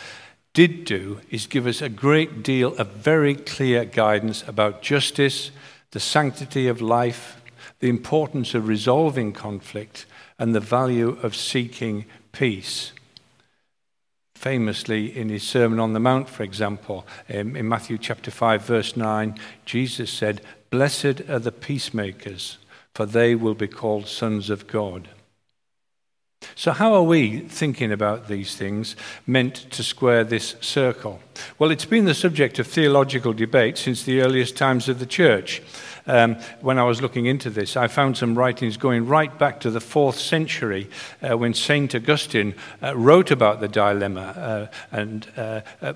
did 0.52 0.84
do 0.84 1.20
is 1.30 1.46
give 1.46 1.66
us 1.66 1.82
a 1.82 1.88
great 1.88 2.42
deal 2.42 2.74
of 2.76 2.88
very 2.88 3.34
clear 3.34 3.84
guidance 3.84 4.42
about 4.46 4.82
justice, 4.82 5.50
the 5.92 6.00
sanctity 6.00 6.68
of 6.68 6.80
life, 6.80 7.40
the 7.80 7.88
importance 7.88 8.54
of 8.54 8.68
resolving 8.68 9.32
conflict, 9.32 10.06
and 10.38 10.54
the 10.54 10.60
value 10.60 11.18
of 11.22 11.36
seeking 11.36 12.04
peace. 12.32 12.92
Famously, 14.34 15.16
in 15.16 15.28
his 15.28 15.42
Sermon 15.42 15.80
on 15.80 15.92
the 15.92 16.00
Mount, 16.00 16.28
for 16.28 16.44
example, 16.44 17.06
um, 17.28 17.56
in 17.56 17.68
Matthew 17.68 17.98
chapter 17.98 18.30
5, 18.30 18.62
verse 18.62 18.96
9, 18.96 19.38
Jesus 19.64 20.10
said, 20.10 20.40
Blessed 20.70 21.28
are 21.28 21.40
the 21.40 21.52
peacemakers 21.52 22.58
for 22.98 23.06
they 23.06 23.32
will 23.32 23.54
be 23.54 23.68
called 23.68 24.08
sons 24.08 24.50
of 24.50 24.66
God. 24.66 25.08
So, 26.58 26.72
how 26.72 26.92
are 26.94 27.04
we 27.04 27.38
thinking 27.38 27.92
about 27.92 28.26
these 28.26 28.56
things 28.56 28.96
meant 29.28 29.70
to 29.70 29.84
square 29.84 30.24
this 30.24 30.56
circle? 30.60 31.20
Well, 31.56 31.70
it's 31.70 31.84
been 31.84 32.04
the 32.04 32.14
subject 32.14 32.58
of 32.58 32.66
theological 32.66 33.32
debate 33.32 33.78
since 33.78 34.02
the 34.02 34.22
earliest 34.22 34.56
times 34.56 34.88
of 34.88 34.98
the 34.98 35.06
church. 35.06 35.62
Um, 36.08 36.34
when 36.60 36.76
I 36.76 36.82
was 36.82 37.00
looking 37.00 37.26
into 37.26 37.48
this, 37.48 37.76
I 37.76 37.86
found 37.86 38.16
some 38.16 38.36
writings 38.36 38.76
going 38.76 39.06
right 39.06 39.38
back 39.38 39.60
to 39.60 39.70
the 39.70 39.80
fourth 39.80 40.18
century 40.18 40.90
uh, 41.22 41.38
when 41.38 41.54
St. 41.54 41.94
Augustine 41.94 42.56
uh, 42.82 42.96
wrote 42.96 43.30
about 43.30 43.60
the 43.60 43.68
dilemma. 43.68 44.20
Uh, 44.20 44.66
and 44.90 45.28
uh, 45.36 45.60
uh, 45.80 45.92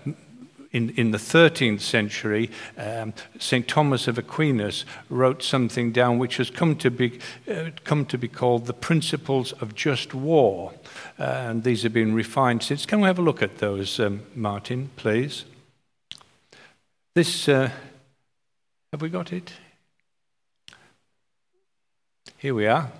in, 0.72 0.90
in 0.90 1.10
the 1.10 1.18
13th 1.18 1.80
century, 1.80 2.50
um, 2.78 3.12
St. 3.38 3.68
Thomas 3.68 4.08
of 4.08 4.18
Aquinas 4.18 4.84
wrote 5.10 5.42
something 5.42 5.92
down 5.92 6.18
which 6.18 6.38
has 6.38 6.50
come 6.50 6.76
to 6.76 6.90
be, 6.90 7.18
uh, 7.50 7.70
come 7.84 8.06
to 8.06 8.18
be 8.18 8.28
called 8.28 8.66
the 8.66 8.72
Principles 8.72 9.52
of 9.52 9.74
Just 9.74 10.14
War. 10.14 10.72
Uh, 11.18 11.22
and 11.22 11.62
these 11.64 11.82
have 11.82 11.92
been 11.92 12.14
refined 12.14 12.62
since. 12.62 12.86
Can 12.86 13.00
we 13.00 13.06
have 13.06 13.18
a 13.18 13.22
look 13.22 13.42
at 13.42 13.58
those, 13.58 14.00
um, 14.00 14.22
Martin, 14.34 14.90
please? 14.96 15.44
This, 17.14 17.48
uh, 17.48 17.70
have 18.92 19.02
we 19.02 19.10
got 19.10 19.32
it? 19.32 19.52
Here 22.38 22.54
we 22.54 22.66
are. 22.66 22.90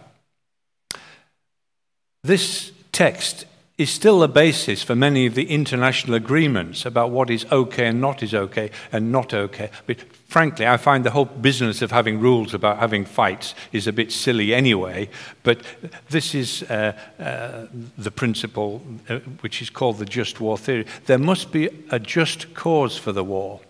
This 2.22 2.70
text 2.92 3.46
is 3.82 3.90
still 3.90 4.20
the 4.20 4.28
basis 4.28 4.82
for 4.82 4.94
many 4.94 5.26
of 5.26 5.34
the 5.34 5.50
international 5.50 6.14
agreements 6.14 6.86
about 6.86 7.10
what 7.10 7.28
is 7.28 7.44
okay 7.52 7.86
and 7.86 8.00
not 8.00 8.22
is 8.22 8.32
okay 8.32 8.70
and 8.92 9.12
not 9.12 9.34
okay. 9.34 9.70
But 9.86 10.00
frankly, 10.26 10.66
I 10.66 10.76
find 10.76 11.04
the 11.04 11.10
whole 11.10 11.24
business 11.24 11.82
of 11.82 11.90
having 11.90 12.20
rules 12.20 12.54
about 12.54 12.78
having 12.78 13.04
fights 13.04 13.54
is 13.72 13.86
a 13.86 13.92
bit 13.92 14.12
silly 14.12 14.54
anyway. 14.54 15.10
But 15.42 15.60
this 16.08 16.34
is 16.34 16.62
uh, 16.62 16.96
uh, 17.18 17.66
the 17.98 18.10
principle 18.10 18.80
uh, 19.08 19.18
which 19.40 19.60
is 19.60 19.68
called 19.68 19.98
the 19.98 20.06
just 20.06 20.40
war 20.40 20.56
theory. 20.56 20.86
There 21.06 21.18
must 21.18 21.52
be 21.52 21.68
a 21.90 21.98
just 21.98 22.54
cause 22.54 22.96
for 22.96 23.12
the 23.12 23.24
war. 23.24 23.60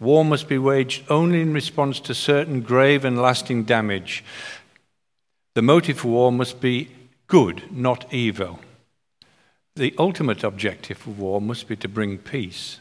War 0.00 0.24
must 0.24 0.48
be 0.48 0.58
waged 0.58 1.04
only 1.08 1.40
in 1.40 1.54
response 1.54 2.00
to 2.00 2.14
certain 2.14 2.60
grave 2.60 3.04
and 3.04 3.22
lasting 3.22 3.64
damage. 3.64 4.24
The 5.54 5.62
motive 5.62 6.00
for 6.00 6.08
war 6.08 6.32
must 6.32 6.60
be 6.60 6.90
good, 7.28 7.62
not 7.70 8.12
evil. 8.12 8.58
The 9.76 9.94
ultimate 9.98 10.42
objective 10.42 11.06
of 11.06 11.18
war 11.18 11.38
must 11.38 11.68
be 11.68 11.76
to 11.76 11.88
bring 11.88 12.16
peace. 12.16 12.80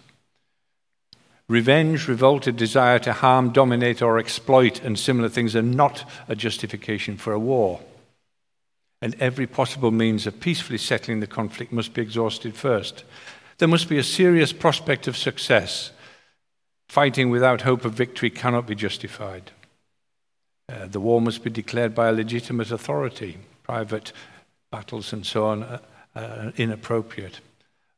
Revenge, 1.49 2.07
revolted 2.07 2.55
desire 2.55 2.99
to 2.99 3.11
harm, 3.11 3.51
dominate, 3.51 4.01
or 4.01 4.17
exploit, 4.17 4.81
and 4.81 4.97
similar 4.97 5.27
things 5.27 5.57
are 5.57 5.61
not 5.61 6.09
a 6.29 6.35
justification 6.35 7.17
for 7.17 7.33
a 7.33 7.39
war. 7.39 7.81
And 9.01 9.13
every 9.19 9.45
possible 9.45 9.91
means 9.91 10.25
of 10.25 10.39
peacefully 10.39 10.77
settling 10.77 11.19
the 11.19 11.27
conflict 11.27 11.73
must 11.73 11.93
be 11.93 12.01
exhausted 12.01 12.55
first. 12.55 13.03
There 13.57 13.67
must 13.67 13.89
be 13.89 13.97
a 13.97 14.03
serious 14.03 14.53
prospect 14.53 15.05
of 15.07 15.17
success. 15.17 15.91
Fighting 16.87 17.29
without 17.29 17.61
hope 17.61 17.83
of 17.83 17.93
victory 17.93 18.29
cannot 18.29 18.67
be 18.67 18.75
justified. 18.75 19.51
Uh, 20.69 20.87
the 20.87 21.01
war 21.01 21.19
must 21.19 21.43
be 21.43 21.49
declared 21.49 21.93
by 21.93 22.07
a 22.07 22.13
legitimate 22.13 22.71
authority. 22.71 23.37
Private 23.63 24.13
battles 24.71 25.11
and 25.11 25.25
so 25.25 25.45
on 25.45 25.79
uh, 26.15 26.51
inappropriate. 26.57 27.39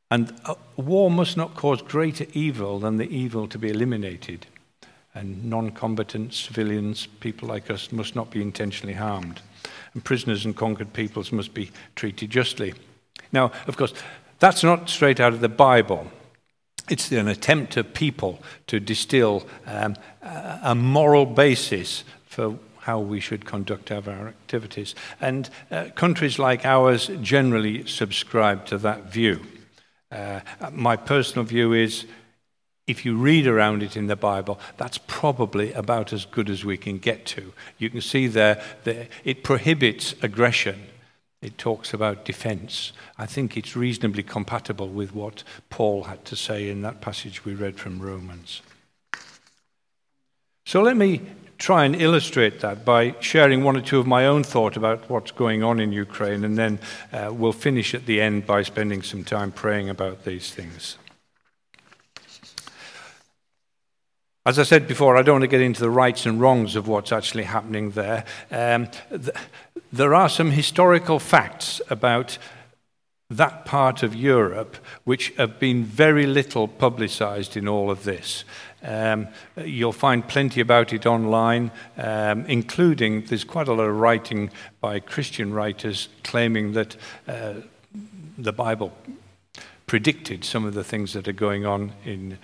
And 0.09 0.33
uh, 0.45 0.55
war 0.77 1.11
must 1.11 1.35
not 1.35 1.55
cause 1.55 1.81
greater 1.81 2.25
evil 2.33 2.79
than 2.79 2.97
the 2.97 3.09
evil 3.09 3.47
to 3.47 3.57
be 3.57 3.69
eliminated. 3.69 4.47
And 5.13 5.45
non 5.45 5.71
combatant 5.71 6.33
civilians, 6.33 7.07
people 7.19 7.47
like 7.47 7.69
us, 7.69 7.91
must 7.91 8.15
not 8.15 8.29
be 8.29 8.41
intentionally 8.41 8.93
harmed. 8.93 9.41
And 9.93 10.03
prisoners 10.03 10.45
and 10.45 10.55
conquered 10.55 10.93
peoples 10.93 11.31
must 11.31 11.53
be 11.53 11.71
treated 11.95 12.29
justly. 12.29 12.73
Now, 13.31 13.51
of 13.67 13.77
course, 13.77 13.93
that's 14.39 14.63
not 14.63 14.89
straight 14.89 15.19
out 15.19 15.33
of 15.33 15.41
the 15.41 15.49
Bible. 15.49 16.11
It's 16.89 17.11
an 17.11 17.27
attempt 17.27 17.75
of 17.75 17.93
people 17.93 18.39
to 18.67 18.79
distill 18.79 19.45
um, 19.65 19.95
a 20.21 20.75
moral 20.75 21.25
basis 21.25 22.03
for 22.27 22.57
how 22.87 22.99
we 22.99 23.19
should 23.19 23.43
conduct 23.43 23.91
our 23.91 24.29
activities. 24.29 24.95
And 25.19 25.49
uh, 25.69 25.89
countries 25.93 26.39
like 26.39 26.65
ours 26.65 27.11
generally 27.21 27.85
subscribe 27.85 28.65
to 28.67 28.77
that 28.77 29.11
view. 29.11 29.41
Uh, 30.09 30.39
my 30.71 30.95
personal 30.95 31.43
view 31.43 31.73
is 31.73 32.05
if 32.87 33.05
you 33.05 33.17
read 33.17 33.45
around 33.45 33.83
it 33.83 33.97
in 33.97 34.07
the 34.07 34.15
Bible, 34.15 34.57
that's 34.77 34.99
probably 35.05 35.73
about 35.73 36.13
as 36.13 36.25
good 36.25 36.49
as 36.49 36.63
we 36.63 36.77
can 36.77 36.97
get 36.97 37.25
to. 37.25 37.51
You 37.77 37.89
can 37.89 37.99
see 37.99 38.27
there 38.27 38.63
that 38.85 39.09
it 39.25 39.43
prohibits 39.43 40.15
aggression. 40.21 40.87
It 41.41 41.57
talks 41.57 41.93
about 41.93 42.23
defense. 42.23 42.93
I 43.17 43.25
think 43.25 43.57
it's 43.57 43.75
reasonably 43.75 44.23
compatible 44.23 44.87
with 44.87 45.13
what 45.13 45.43
Paul 45.69 46.03
had 46.03 46.23
to 46.23 46.37
say 46.37 46.69
in 46.69 46.83
that 46.83 47.01
passage 47.01 47.43
we 47.43 47.53
read 47.53 47.77
from 47.77 47.99
Romans. 47.99 48.61
So 50.65 50.81
let 50.81 50.95
me 50.95 51.21
try 51.57 51.85
and 51.85 51.95
illustrate 51.95 52.59
that 52.59 52.85
by 52.85 53.15
sharing 53.19 53.63
one 53.63 53.75
or 53.75 53.81
two 53.81 53.99
of 53.99 54.07
my 54.07 54.25
own 54.25 54.43
thought 54.43 54.77
about 54.77 55.09
what's 55.09 55.31
going 55.31 55.63
on 55.63 55.79
in 55.79 55.91
Ukraine, 55.91 56.43
and 56.43 56.57
then 56.57 56.79
uh, 57.11 57.31
we'll 57.33 57.51
finish 57.51 57.93
at 57.93 58.05
the 58.05 58.21
end 58.21 58.45
by 58.45 58.61
spending 58.61 59.01
some 59.01 59.23
time 59.23 59.51
praying 59.51 59.89
about 59.89 60.23
these 60.23 60.51
things. 60.51 60.97
As 64.45 64.57
I 64.57 64.63
said 64.63 64.87
before, 64.87 65.17
I 65.17 65.23
don't 65.23 65.35
want 65.35 65.43
to 65.43 65.47
get 65.47 65.59
into 65.59 65.81
the 65.81 65.89
rights 65.89 66.25
and 66.25 66.39
wrongs 66.39 66.77
of 66.77 66.87
what's 66.87 67.11
actually 67.11 67.43
happening 67.43 67.91
there. 67.91 68.23
Um, 68.49 68.87
th- 69.09 69.35
there 69.91 70.15
are 70.15 70.29
some 70.29 70.51
historical 70.51 71.19
facts 71.19 71.81
about 71.89 72.37
that 73.29 73.65
part 73.65 74.03
of 74.03 74.15
Europe 74.15 74.77
which 75.03 75.33
have 75.35 75.59
been 75.59 75.83
very 75.83 76.25
little 76.25 76.67
publicized 76.67 77.57
in 77.57 77.67
all 77.67 77.91
of 77.91 78.05
this. 78.05 78.45
Um, 78.87 79.27
you'll 79.57 79.91
find 79.91 80.25
plenty 80.25 80.61
about 80.61 80.93
it 80.93 81.05
online, 81.05 81.71
um, 81.97 82.45
including 82.45 83.25
there's 83.25 83.43
quite 83.43 83.67
a 83.67 83.73
lot 83.73 83.83
of 83.83 83.99
writing 83.99 84.49
by 84.79 85.01
Christian 85.01 85.53
writers 85.53 86.07
claiming 86.23 86.71
that 86.71 86.95
uh, 87.27 87.55
the 88.37 88.53
Bible 88.53 88.93
predicted 89.87 90.45
some 90.45 90.65
of 90.65 90.73
the 90.73 90.83
things 90.83 91.13
that 91.13 91.27
are 91.27 91.33
going 91.33 91.65
on 91.65 91.91
in 92.05 92.37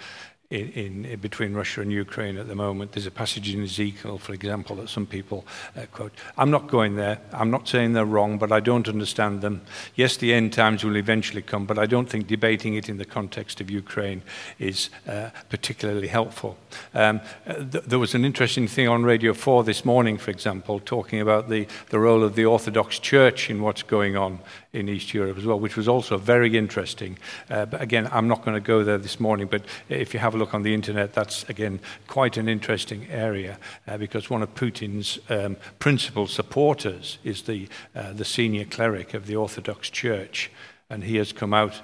in, 0.54 1.06
in, 1.06 1.20
between 1.20 1.54
Russia 1.54 1.82
and 1.82 1.92
Ukraine 1.92 2.38
at 2.38 2.48
the 2.48 2.56
moment. 2.56 2.92
There's 2.92 3.08
a 3.08 3.12
passage 3.12 3.54
in 3.54 3.64
Ezekiel, 3.64 4.20
for 4.20 4.34
example, 4.34 4.76
that 4.78 4.90
some 4.90 5.08
people 5.08 5.46
uh, 5.76 5.86
quote. 5.92 6.14
I'm 6.38 6.52
not 6.52 6.68
going 6.68 6.96
there. 6.96 7.20
I'm 7.32 7.50
not 7.50 7.68
saying 7.68 7.94
they're 7.94 8.06
wrong, 8.06 8.38
but 8.38 8.52
I 8.52 8.60
don't 8.60 8.88
understand 8.88 9.42
them. 9.42 9.62
Yes, 9.96 10.18
the 10.18 10.34
end 10.34 10.54
times 10.54 10.84
will 10.84 10.96
eventually 10.96 11.42
come, 11.42 11.66
but 11.66 11.80
I 11.80 11.88
don't 11.88 12.08
think 12.08 12.28
debating 12.28 12.76
it 12.76 12.88
in 12.88 12.98
the 12.98 13.06
context 13.06 13.62
of 13.62 13.72
Ukraine 13.72 14.22
is 14.60 14.90
uh, 15.08 15.32
particularly 15.50 16.08
helpful. 16.08 16.58
Um, 16.94 17.22
th- 17.46 17.86
there 17.86 18.00
was 18.00 18.14
an 18.14 18.24
interesting 18.24 18.68
thing 18.68 18.88
on 18.88 19.04
Radio 19.04 19.34
4 19.34 19.64
this 19.64 19.84
morning, 19.84 20.20
for 20.20 20.30
example, 20.30 20.80
talking 20.80 21.20
about 21.20 21.50
the, 21.50 21.68
the 21.90 22.00
role 22.00 22.24
of 22.24 22.36
the 22.36 22.46
Orthodox 22.46 23.00
Church 23.00 23.50
in 23.50 23.62
what's 23.62 23.84
going 23.84 24.16
on 24.16 24.40
in 24.74 24.90
East 24.90 25.14
Europe 25.14 25.38
as 25.38 25.46
well, 25.46 25.60
which 25.60 25.78
was 25.78 25.88
also 25.88 26.18
very 26.18 26.58
interesting. 26.58 27.18
Uh, 27.50 27.66
but 27.66 27.80
again, 27.82 28.10
I'm 28.12 28.28
not 28.28 28.44
going 28.44 28.56
to 28.56 28.68
go 28.68 28.84
there 28.84 28.98
this 28.98 29.20
morning, 29.20 29.48
but 29.48 29.64
if 29.88 30.14
you 30.14 30.20
have 30.20 30.34
a 30.34 30.38
look 30.38 30.54
on 30.54 30.64
the 30.64 30.74
internet, 30.74 31.14
that's 31.14 31.48
again 31.48 31.80
quite 32.08 32.38
an 32.38 32.50
interesting 32.50 33.08
area 33.10 33.60
uh, 33.88 33.98
because 33.98 34.30
one 34.30 34.42
of 34.42 34.54
Putin's 34.56 35.20
um, 35.30 35.58
principal 35.78 36.26
supporters 36.26 37.20
is 37.24 37.44
the, 37.44 37.68
uh, 37.96 38.14
the 38.14 38.26
senior 38.26 38.66
cleric 38.66 39.14
of 39.14 39.28
the 39.28 39.36
Orthodox 39.36 39.92
Church, 39.92 40.52
and 40.90 41.04
he 41.04 41.18
has 41.18 41.32
come 41.32 41.54
out 41.54 41.80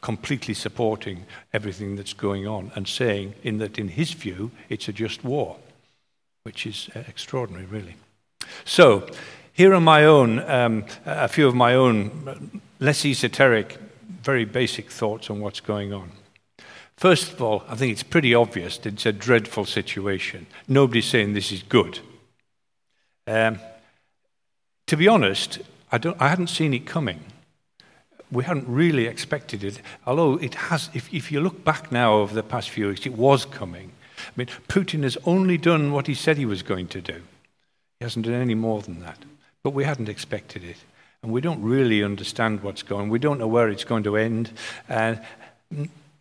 completely 0.00 0.54
supporting 0.54 1.24
everything 1.52 1.96
that's 1.96 2.12
going 2.12 2.46
on 2.46 2.70
and 2.74 2.86
saying 2.86 3.34
in 3.42 3.58
that 3.58 3.78
in 3.78 3.88
his 3.88 4.12
view 4.12 4.50
it's 4.68 4.88
a 4.88 4.92
just 4.92 5.24
war, 5.24 5.56
which 6.42 6.66
is 6.66 6.90
uh, 6.96 7.00
extraordinary, 7.08 7.66
really. 7.66 7.94
So, 8.64 9.08
here 9.56 9.72
are 9.72 9.80
my 9.80 10.04
own, 10.04 10.40
um, 10.50 10.84
a 11.06 11.28
few 11.28 11.48
of 11.48 11.54
my 11.54 11.74
own 11.74 12.60
less 12.78 13.06
esoteric, 13.06 13.78
very 14.22 14.44
basic 14.44 14.90
thoughts 14.90 15.30
on 15.30 15.40
what's 15.40 15.60
going 15.60 15.94
on. 15.94 16.12
First 16.98 17.32
of 17.32 17.40
all, 17.40 17.64
I 17.66 17.74
think 17.74 17.92
it's 17.92 18.02
pretty 18.02 18.34
obvious 18.34 18.76
that 18.76 18.92
it's 18.92 19.06
a 19.06 19.12
dreadful 19.12 19.64
situation. 19.64 20.46
Nobody's 20.68 21.06
saying 21.06 21.32
this 21.32 21.52
is 21.52 21.62
good. 21.62 22.00
Um, 23.26 23.58
to 24.88 24.96
be 24.96 25.08
honest, 25.08 25.60
I, 25.90 25.96
don't, 25.96 26.20
I 26.20 26.28
hadn't 26.28 26.48
seen 26.48 26.74
it 26.74 26.84
coming. 26.84 27.20
We 28.30 28.44
hadn't 28.44 28.68
really 28.68 29.06
expected 29.06 29.64
it, 29.64 29.80
although 30.06 30.34
it 30.34 30.54
has, 30.54 30.90
if, 30.92 31.12
if 31.14 31.32
you 31.32 31.40
look 31.40 31.64
back 31.64 31.90
now 31.90 32.16
over 32.16 32.34
the 32.34 32.42
past 32.42 32.68
few 32.68 32.88
weeks, 32.88 33.06
it 33.06 33.14
was 33.14 33.46
coming. 33.46 33.92
I 34.18 34.32
mean, 34.36 34.48
Putin 34.68 35.02
has 35.04 35.16
only 35.24 35.56
done 35.56 35.92
what 35.92 36.08
he 36.08 36.14
said 36.14 36.36
he 36.36 36.44
was 36.44 36.62
going 36.62 36.88
to 36.88 37.00
do. 37.00 37.22
He 37.98 38.04
hasn't 38.04 38.26
done 38.26 38.34
any 38.34 38.54
more 38.54 38.82
than 38.82 39.00
that. 39.00 39.24
But 39.66 39.74
we 39.74 39.82
hadn't 39.82 40.08
expected 40.08 40.62
it. 40.62 40.76
And 41.24 41.32
we 41.32 41.40
don't 41.40 41.60
really 41.60 42.04
understand 42.04 42.62
what's 42.62 42.84
going 42.84 43.08
We 43.08 43.18
don't 43.18 43.40
know 43.40 43.48
where 43.48 43.68
it's 43.68 43.82
going 43.82 44.04
to 44.04 44.16
end. 44.16 44.52
Uh, 44.88 45.16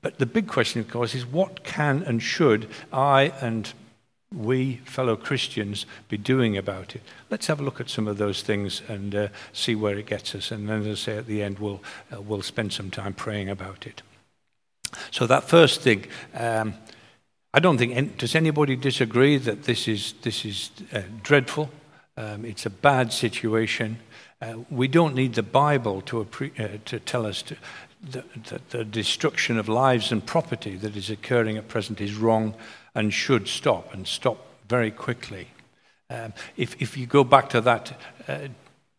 but 0.01 0.17
the 0.17 0.25
big 0.25 0.47
question, 0.47 0.81
of 0.81 0.89
course, 0.89 1.13
is 1.13 1.27
what 1.27 1.63
can 1.63 2.01
and 2.01 2.23
should 2.23 2.67
I 2.91 3.33
and 3.41 3.71
we, 4.33 4.77
fellow 4.77 5.15
Christians, 5.15 5.85
be 6.09 6.17
doing 6.17 6.57
about 6.57 6.95
it? 6.95 7.03
Let's 7.29 7.45
have 7.45 7.59
a 7.59 7.63
look 7.63 7.79
at 7.79 7.87
some 7.87 8.07
of 8.07 8.17
those 8.17 8.41
things 8.41 8.81
and 8.87 9.13
uh, 9.13 9.27
see 9.53 9.75
where 9.75 9.95
it 9.95 10.07
gets 10.07 10.33
us. 10.33 10.49
And 10.49 10.67
then, 10.67 10.81
as 10.81 10.87
I 10.87 10.95
say, 10.95 11.17
at 11.17 11.27
the 11.27 11.43
end, 11.43 11.59
we'll, 11.59 11.83
uh, 12.11 12.21
we'll 12.21 12.41
spend 12.41 12.73
some 12.73 12.89
time 12.89 13.13
praying 13.13 13.51
about 13.51 13.85
it. 13.85 14.01
So, 15.11 15.27
that 15.27 15.43
first 15.43 15.81
thing, 15.81 16.07
um, 16.33 16.73
I 17.53 17.59
don't 17.59 17.77
think, 17.77 18.17
does 18.17 18.33
anybody 18.33 18.75
disagree 18.75 19.37
that 19.37 19.65
this 19.65 19.87
is, 19.87 20.15
this 20.23 20.45
is 20.45 20.71
uh, 20.91 21.03
dreadful? 21.21 21.69
Um, 22.17 22.45
it's 22.45 22.65
a 22.65 22.69
bad 22.69 23.11
situation. 23.11 23.99
Uh, 24.41 24.59
we 24.69 24.87
don't 24.87 25.15
need 25.15 25.33
the 25.33 25.43
Bible 25.43 26.01
to, 26.01 26.21
uh, 26.21 26.67
to 26.85 26.99
tell 26.99 27.25
us 27.25 27.43
that 28.11 28.69
the 28.69 28.85
destruction 28.85 29.57
of 29.57 29.67
lives 29.67 30.11
and 30.11 30.25
property 30.25 30.75
that 30.77 30.95
is 30.95 31.09
occurring 31.09 31.57
at 31.57 31.67
present 31.67 31.99
is 31.99 32.15
wrong 32.15 32.53
and 32.93 33.13
should 33.13 33.47
stop 33.47 33.93
and 33.93 34.07
stop 34.07 34.37
very 34.69 34.91
quickly. 34.91 35.47
Um, 36.09 36.33
if, 36.55 36.79
if 36.81 36.97
you 36.97 37.07
go 37.07 37.23
back 37.23 37.49
to 37.49 37.61
that 37.61 37.99
uh, 38.27 38.39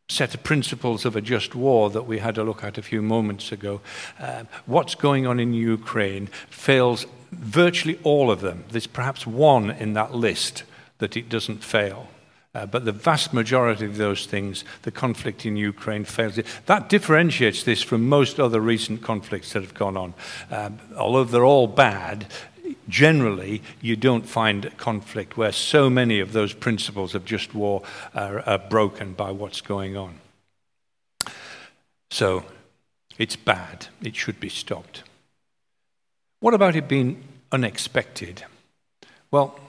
set 0.08 0.34
of 0.34 0.42
principles 0.42 1.04
of 1.04 1.16
a 1.16 1.20
just 1.20 1.54
war 1.54 1.90
that 1.90 2.02
we 2.02 2.18
had 2.18 2.38
a 2.38 2.44
look 2.44 2.64
at 2.64 2.78
a 2.78 2.82
few 2.82 3.00
moments 3.00 3.52
ago, 3.52 3.80
uh, 4.18 4.44
what's 4.66 4.94
going 4.94 5.26
on 5.26 5.40
in 5.40 5.54
Ukraine 5.54 6.26
fails 6.50 7.06
virtually 7.30 7.98
all 8.02 8.30
of 8.30 8.40
them. 8.40 8.64
There's 8.70 8.86
perhaps 8.86 9.26
one 9.26 9.70
in 9.70 9.94
that 9.94 10.14
list 10.14 10.64
that 10.98 11.16
it 11.16 11.28
doesn't 11.28 11.62
fail. 11.62 12.08
Uh, 12.56 12.64
but 12.64 12.86
the 12.86 12.92
vast 12.92 13.34
majority 13.34 13.84
of 13.84 13.98
those 13.98 14.24
things, 14.24 14.64
the 14.80 14.90
conflict 14.90 15.44
in 15.44 15.58
Ukraine 15.58 16.06
fails. 16.06 16.40
That 16.64 16.88
differentiates 16.88 17.64
this 17.64 17.82
from 17.82 18.08
most 18.08 18.40
other 18.40 18.60
recent 18.60 19.02
conflicts 19.02 19.52
that 19.52 19.62
have 19.62 19.74
gone 19.74 19.98
on. 19.98 20.14
Um, 20.50 20.78
although 20.96 21.24
they're 21.24 21.44
all 21.44 21.66
bad, 21.66 22.26
generally 22.88 23.60
you 23.82 23.94
don't 23.94 24.26
find 24.26 24.74
conflict 24.78 25.36
where 25.36 25.52
so 25.52 25.90
many 25.90 26.18
of 26.18 26.32
those 26.32 26.54
principles 26.54 27.14
of 27.14 27.26
just 27.26 27.54
war 27.54 27.82
are, 28.14 28.40
are 28.48 28.58
broken 28.58 29.12
by 29.12 29.32
what's 29.32 29.60
going 29.60 29.98
on. 29.98 30.14
So 32.10 32.42
it's 33.18 33.36
bad. 33.36 33.88
It 34.00 34.16
should 34.16 34.40
be 34.40 34.48
stopped. 34.48 35.02
What 36.40 36.54
about 36.54 36.74
it 36.74 36.88
being 36.88 37.22
unexpected? 37.52 38.44
Well, 39.30 39.60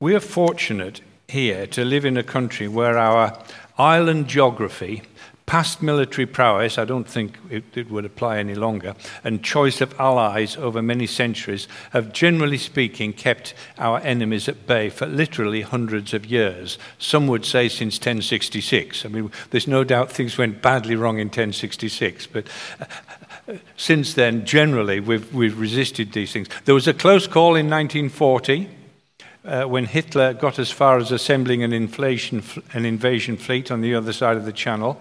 we 0.00 0.14
are 0.14 0.20
fortunate 0.20 1.00
here 1.26 1.66
to 1.66 1.84
live 1.84 2.04
in 2.04 2.16
a 2.16 2.22
country 2.22 2.68
where 2.68 2.96
our 2.96 3.36
island 3.76 4.28
geography, 4.28 5.02
past 5.44 5.82
military 5.82 6.24
prowess, 6.24 6.78
I 6.78 6.84
don't 6.84 7.08
think 7.08 7.36
it, 7.50 7.64
it, 7.74 7.90
would 7.90 8.04
apply 8.04 8.38
any 8.38 8.54
longer, 8.54 8.94
and 9.24 9.42
choice 9.42 9.80
of 9.80 9.98
allies 9.98 10.56
over 10.56 10.80
many 10.80 11.08
centuries 11.08 11.66
have, 11.90 12.12
generally 12.12 12.58
speaking, 12.58 13.12
kept 13.12 13.54
our 13.76 13.98
enemies 14.02 14.48
at 14.48 14.68
bay 14.68 14.88
for 14.88 15.06
literally 15.06 15.62
hundreds 15.62 16.14
of 16.14 16.24
years. 16.24 16.78
Some 16.98 17.26
would 17.26 17.44
say 17.44 17.68
since 17.68 17.96
1066. 17.96 19.04
I 19.04 19.08
mean, 19.08 19.32
there's 19.50 19.66
no 19.66 19.82
doubt 19.82 20.12
things 20.12 20.38
went 20.38 20.62
badly 20.62 20.94
wrong 20.94 21.18
in 21.18 21.26
1066, 21.26 22.28
but 22.28 22.46
uh, 22.78 23.54
since 23.76 24.14
then, 24.14 24.46
generally, 24.46 25.00
we've, 25.00 25.34
we've 25.34 25.58
resisted 25.58 26.12
these 26.12 26.32
things. 26.32 26.46
There 26.66 26.74
was 26.74 26.86
a 26.86 26.94
close 26.94 27.26
call 27.26 27.56
in 27.56 27.68
1940 27.68 28.77
uh, 29.48 29.64
when 29.64 29.86
Hitler 29.86 30.34
got 30.34 30.58
as 30.58 30.70
far 30.70 30.98
as 30.98 31.10
assembling 31.10 31.62
an, 31.62 31.72
inflation, 31.72 32.42
an 32.72 32.84
invasion 32.84 33.36
fleet 33.36 33.70
on 33.70 33.80
the 33.80 33.94
other 33.94 34.12
side 34.12 34.36
of 34.36 34.44
the 34.44 34.52
Channel. 34.52 35.00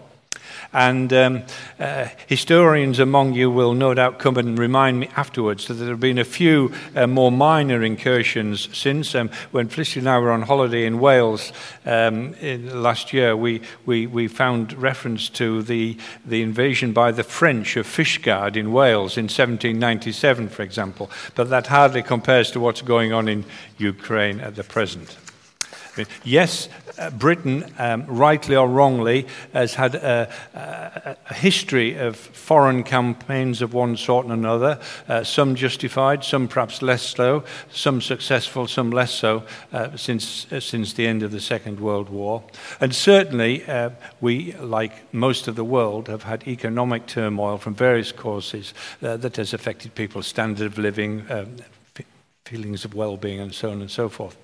And 0.74 1.12
um, 1.14 1.44
uh, 1.80 2.08
historians 2.28 3.00
among 3.00 3.34
you 3.34 3.50
will 3.50 3.74
no 3.74 3.94
doubt 3.94 4.20
come 4.20 4.38
and 4.38 4.58
remind 4.58 5.00
me 5.00 5.10
afterwards 5.16 5.68
that 5.68 5.76
there 5.76 5.90
have 5.90 6.00
been 6.00 6.18
a 6.18 6.24
few 6.24 6.74
uh, 6.96 7.08
more 7.08 7.32
minor 7.32 7.84
incursions 7.84 8.70
since. 8.78 9.16
Um, 9.16 9.30
when 9.52 9.70
Felicity 9.70 10.02
and 10.02 10.10
I 10.10 10.20
were 10.20 10.32
on 10.32 10.44
holiday 10.44 10.86
in 10.86 11.00
Wales 11.00 11.52
um, 11.86 12.34
in, 12.36 12.82
last 12.82 13.14
year, 13.14 13.36
we, 13.36 13.62
we, 13.86 14.08
we 14.08 14.28
found 14.28 14.74
reference 14.74 15.30
to 15.30 15.64
the, 15.64 15.98
the 16.26 16.42
invasion 16.42 16.94
by 16.94 17.12
the 17.12 17.24
French 17.24 17.78
of 17.78 17.88
Fishguard 17.88 18.56
in 18.56 18.72
Wales 18.74 19.18
in 19.18 19.26
1797, 19.26 20.50
for 20.50 20.64
example. 20.64 21.10
But 21.36 21.50
that 21.50 21.68
hardly 21.68 22.04
compares 22.04 22.52
to 22.52 22.60
what's 22.60 22.82
going 22.82 23.14
on 23.14 23.28
in 23.28 23.46
Ukraine 23.78 24.40
at 24.42 24.56
the 24.56 24.64
present. 24.64 25.18
Yes, 26.24 26.70
Britain, 27.18 27.66
um, 27.78 28.06
rightly 28.08 28.56
or 28.56 28.68
wrongly, 28.68 29.28
has 29.54 29.76
had 29.76 29.96
a, 29.96 30.30
a, 30.54 31.16
a, 31.30 31.34
history 31.34 31.96
of 31.98 32.16
foreign 32.16 32.84
campaigns 32.84 33.62
of 33.62 33.74
one 33.74 33.98
sort 33.98 34.26
and 34.26 34.34
another, 34.34 34.80
uh, 35.08 35.24
some 35.24 35.56
justified, 35.56 36.24
some 36.24 36.48
perhaps 36.48 36.82
less 36.82 37.04
so, 37.04 37.44
some 37.72 38.02
successful, 38.02 38.68
some 38.68 38.92
less 38.92 39.14
so, 39.14 39.44
uh, 39.74 39.96
since, 39.96 40.52
uh, 40.52 40.60
since 40.60 40.94
the 40.94 41.08
end 41.08 41.24
of 41.24 41.32
the 41.32 41.42
Second 41.42 41.80
World 41.80 42.10
War. 42.10 42.44
And 42.80 42.94
certainly, 42.94 43.66
uh, 43.66 43.92
we, 44.22 44.54
like 44.54 45.14
most 45.14 45.48
of 45.48 45.56
the 45.56 45.66
world, 45.66 46.08
have 46.08 46.24
had 46.24 46.48
economic 46.48 47.06
turmoil 47.06 47.58
from 47.58 47.76
various 47.76 48.12
causes 48.12 48.74
uh, 49.02 49.18
that 49.18 49.36
has 49.36 49.54
affected 49.54 49.96
people's 49.96 50.28
standard 50.28 50.66
of 50.66 50.78
living, 50.78 51.26
um, 51.30 51.58
feelings 52.48 52.86
of 52.86 52.96
well 52.96 53.18
being, 53.18 53.40
and 53.40 53.54
so 53.54 53.70
on 53.72 53.82
and 53.82 53.92
so 53.92 54.08
forth. 54.08 54.38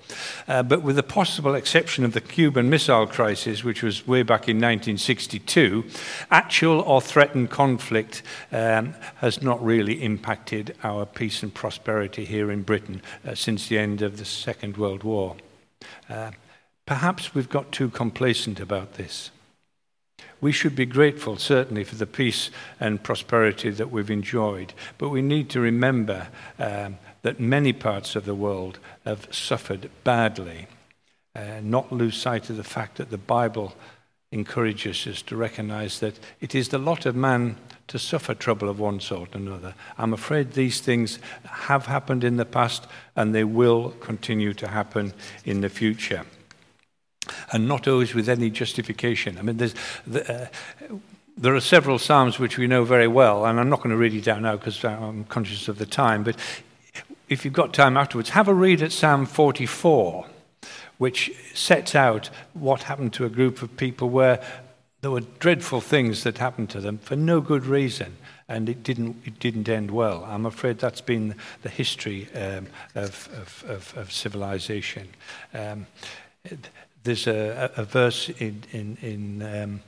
Uh, 0.46 0.62
but 0.62 0.82
with 0.82 0.96
the 0.96 1.02
possible 1.02 1.54
exception 1.54 2.04
of 2.04 2.12
the 2.12 2.20
Cuban 2.20 2.68
Missile 2.68 3.06
Crisis, 3.06 3.64
which 3.64 3.82
was 3.82 4.06
way 4.06 4.22
back 4.22 4.48
in 4.48 4.56
1962, 4.56 5.84
actual 6.30 6.80
or 6.82 7.00
threatened 7.00 7.50
conflict 7.50 8.22
um, 8.52 8.94
has 9.16 9.42
not 9.42 9.64
really 9.64 10.02
impacted 10.02 10.76
our 10.84 11.06
peace 11.06 11.42
and 11.42 11.54
prosperity 11.54 12.24
here 12.24 12.50
in 12.50 12.62
Britain 12.62 13.00
uh, 13.26 13.34
since 13.34 13.68
the 13.68 13.78
end 13.78 14.02
of 14.02 14.18
the 14.18 14.24
Second 14.24 14.76
World 14.76 15.02
War. 15.02 15.36
Uh, 16.08 16.32
perhaps 16.86 17.34
we've 17.34 17.48
got 17.48 17.72
too 17.72 17.88
complacent 17.88 18.60
about 18.60 18.94
this. 18.94 19.30
We 20.40 20.52
should 20.52 20.76
be 20.76 20.84
grateful, 20.84 21.38
certainly, 21.38 21.84
for 21.84 21.94
the 21.94 22.06
peace 22.06 22.50
and 22.78 23.02
prosperity 23.02 23.70
that 23.70 23.90
we've 23.90 24.10
enjoyed, 24.10 24.74
but 24.98 25.08
we 25.08 25.22
need 25.22 25.48
to 25.50 25.60
remember 25.60 26.28
um, 26.58 26.98
that 27.24 27.40
many 27.40 27.72
parts 27.72 28.14
of 28.16 28.26
the 28.26 28.34
world 28.34 28.78
have 29.06 29.26
suffered 29.30 29.90
badly. 30.04 30.66
Uh, 31.34 31.58
not 31.62 31.90
lose 31.90 32.16
sight 32.18 32.50
of 32.50 32.58
the 32.58 32.62
fact 32.62 32.98
that 32.98 33.10
the 33.10 33.18
Bible 33.18 33.74
encourages 34.30 35.06
us 35.06 35.22
to 35.22 35.34
recognize 35.34 36.00
that 36.00 36.18
it 36.42 36.54
is 36.54 36.68
the 36.68 36.78
lot 36.78 37.06
of 37.06 37.16
man 37.16 37.56
to 37.88 37.98
suffer 37.98 38.34
trouble 38.34 38.68
of 38.68 38.78
one 38.78 39.00
sort 39.00 39.34
or 39.34 39.38
another. 39.38 39.74
I'm 39.96 40.12
afraid 40.12 40.52
these 40.52 40.80
things 40.80 41.18
have 41.44 41.86
happened 41.86 42.24
in 42.24 42.36
the 42.36 42.44
past 42.44 42.86
and 43.16 43.34
they 43.34 43.44
will 43.44 43.92
continue 44.00 44.52
to 44.54 44.68
happen 44.68 45.14
in 45.46 45.62
the 45.62 45.70
future. 45.70 46.26
And 47.52 47.66
not 47.66 47.88
always 47.88 48.14
with 48.14 48.28
any 48.28 48.50
justification. 48.50 49.38
I 49.38 49.42
mean, 49.42 49.56
there's. 49.56 49.74
The, 50.06 50.30
uh, 50.30 50.96
there 51.36 51.52
are 51.56 51.60
several 51.60 51.98
Psalms 51.98 52.38
which 52.38 52.58
we 52.58 52.68
know 52.68 52.84
very 52.84 53.08
well, 53.08 53.44
and 53.44 53.58
I'm 53.58 53.68
not 53.68 53.78
going 53.78 53.90
to 53.90 53.96
read 53.96 54.14
it 54.14 54.22
down 54.22 54.42
now 54.42 54.56
because 54.56 54.84
I'm 54.84 55.24
conscious 55.24 55.66
of 55.66 55.78
the 55.78 55.86
time, 55.86 56.22
but 56.22 56.36
if 57.28 57.44
you've 57.44 57.54
got 57.54 57.72
time 57.72 57.96
afterwards, 57.96 58.30
have 58.30 58.48
a 58.48 58.54
read 58.54 58.82
at 58.82 58.92
Psalm 58.92 59.26
44, 59.26 60.26
which 60.98 61.32
sets 61.54 61.94
out 61.94 62.30
what 62.52 62.84
happened 62.84 63.12
to 63.14 63.24
a 63.24 63.30
group 63.30 63.62
of 63.62 63.76
people 63.76 64.10
where 64.10 64.44
there 65.00 65.10
were 65.10 65.20
dreadful 65.20 65.80
things 65.80 66.22
that 66.22 66.38
happened 66.38 66.70
to 66.70 66.80
them 66.80 66.98
for 66.98 67.16
no 67.16 67.40
good 67.40 67.66
reason. 67.66 68.16
and 68.48 68.68
it 68.68 68.82
didn't, 68.82 69.16
it 69.24 69.38
didn't 69.38 69.68
end 69.68 69.90
well. 69.90 70.24
I'm 70.24 70.46
afraid 70.46 70.78
that's 70.78 71.00
been 71.00 71.34
the 71.62 71.68
history 71.68 72.28
um, 72.34 72.66
of, 72.94 73.28
of, 73.32 73.64
of, 73.68 73.96
of, 73.96 74.12
civilization. 74.12 75.08
Um, 75.54 75.86
there's 77.04 77.26
a, 77.26 77.70
a, 77.76 77.84
verse 77.84 78.28
in, 78.28 78.62
in, 78.72 78.98
in, 79.00 79.42
um, 79.42 79.80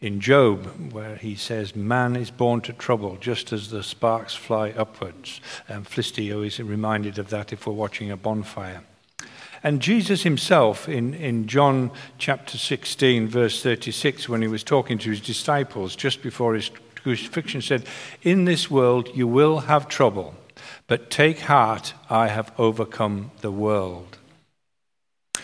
in 0.00 0.18
Job 0.20 0.92
where 0.92 1.16
he 1.16 1.34
says, 1.34 1.76
Man 1.76 2.16
is 2.16 2.30
born 2.30 2.60
to 2.62 2.72
trouble 2.72 3.16
just 3.20 3.52
as 3.52 3.70
the 3.70 3.82
sparks 3.82 4.34
fly 4.34 4.70
upwards. 4.70 5.40
Um, 5.68 5.84
Felicity 5.84 6.30
is 6.30 6.58
reminded 6.58 7.18
of 7.18 7.30
that 7.30 7.52
if 7.52 7.66
we're 7.66 7.72
watching 7.74 8.10
a 8.10 8.16
bonfire. 8.16 8.82
And 9.62 9.82
Jesus 9.82 10.22
himself, 10.22 10.88
in, 10.88 11.12
in 11.12 11.46
John 11.46 11.90
chapter 12.16 12.56
16, 12.56 13.28
verse 13.28 13.62
36, 13.62 14.26
when 14.26 14.40
he 14.40 14.48
was 14.48 14.64
talking 14.64 14.96
to 14.98 15.10
his 15.10 15.20
disciples 15.20 15.94
just 15.94 16.22
before 16.22 16.54
his 16.54 16.70
crucifixion, 16.94 17.60
said, 17.60 17.84
In 18.22 18.46
this 18.46 18.70
world 18.70 19.10
you 19.14 19.26
will 19.26 19.60
have 19.60 19.86
trouble, 19.86 20.34
but 20.86 21.10
take 21.10 21.40
heart, 21.40 21.92
I 22.08 22.28
have 22.28 22.52
overcome 22.58 23.32
the 23.42 23.52
world. 23.52 24.16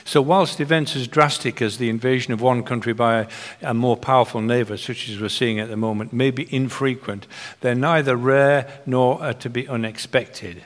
So, 0.07 0.23
whilst 0.23 0.61
events 0.61 0.95
as 0.95 1.09
drastic 1.09 1.61
as 1.61 1.79
the 1.79 1.91
invasion 1.91 2.33
of 2.33 2.41
one 2.41 2.63
country 2.63 2.93
by 2.93 3.27
a 3.61 3.75
more 3.75 3.97
powerful 3.97 4.41
neighbour, 4.41 4.77
such 4.77 5.09
as 5.09 5.21
we're 5.21 5.29
seeing 5.29 5.59
at 5.59 5.69
the 5.69 5.77
moment, 5.77 6.13
may 6.13 6.31
be 6.31 6.47
infrequent, 6.55 7.27
they're 7.61 7.75
neither 7.75 8.15
rare 8.15 8.83
nor 8.87 9.21
are 9.21 9.35
to 9.35 9.51
be 9.51 9.67
unexpected. 9.67 10.63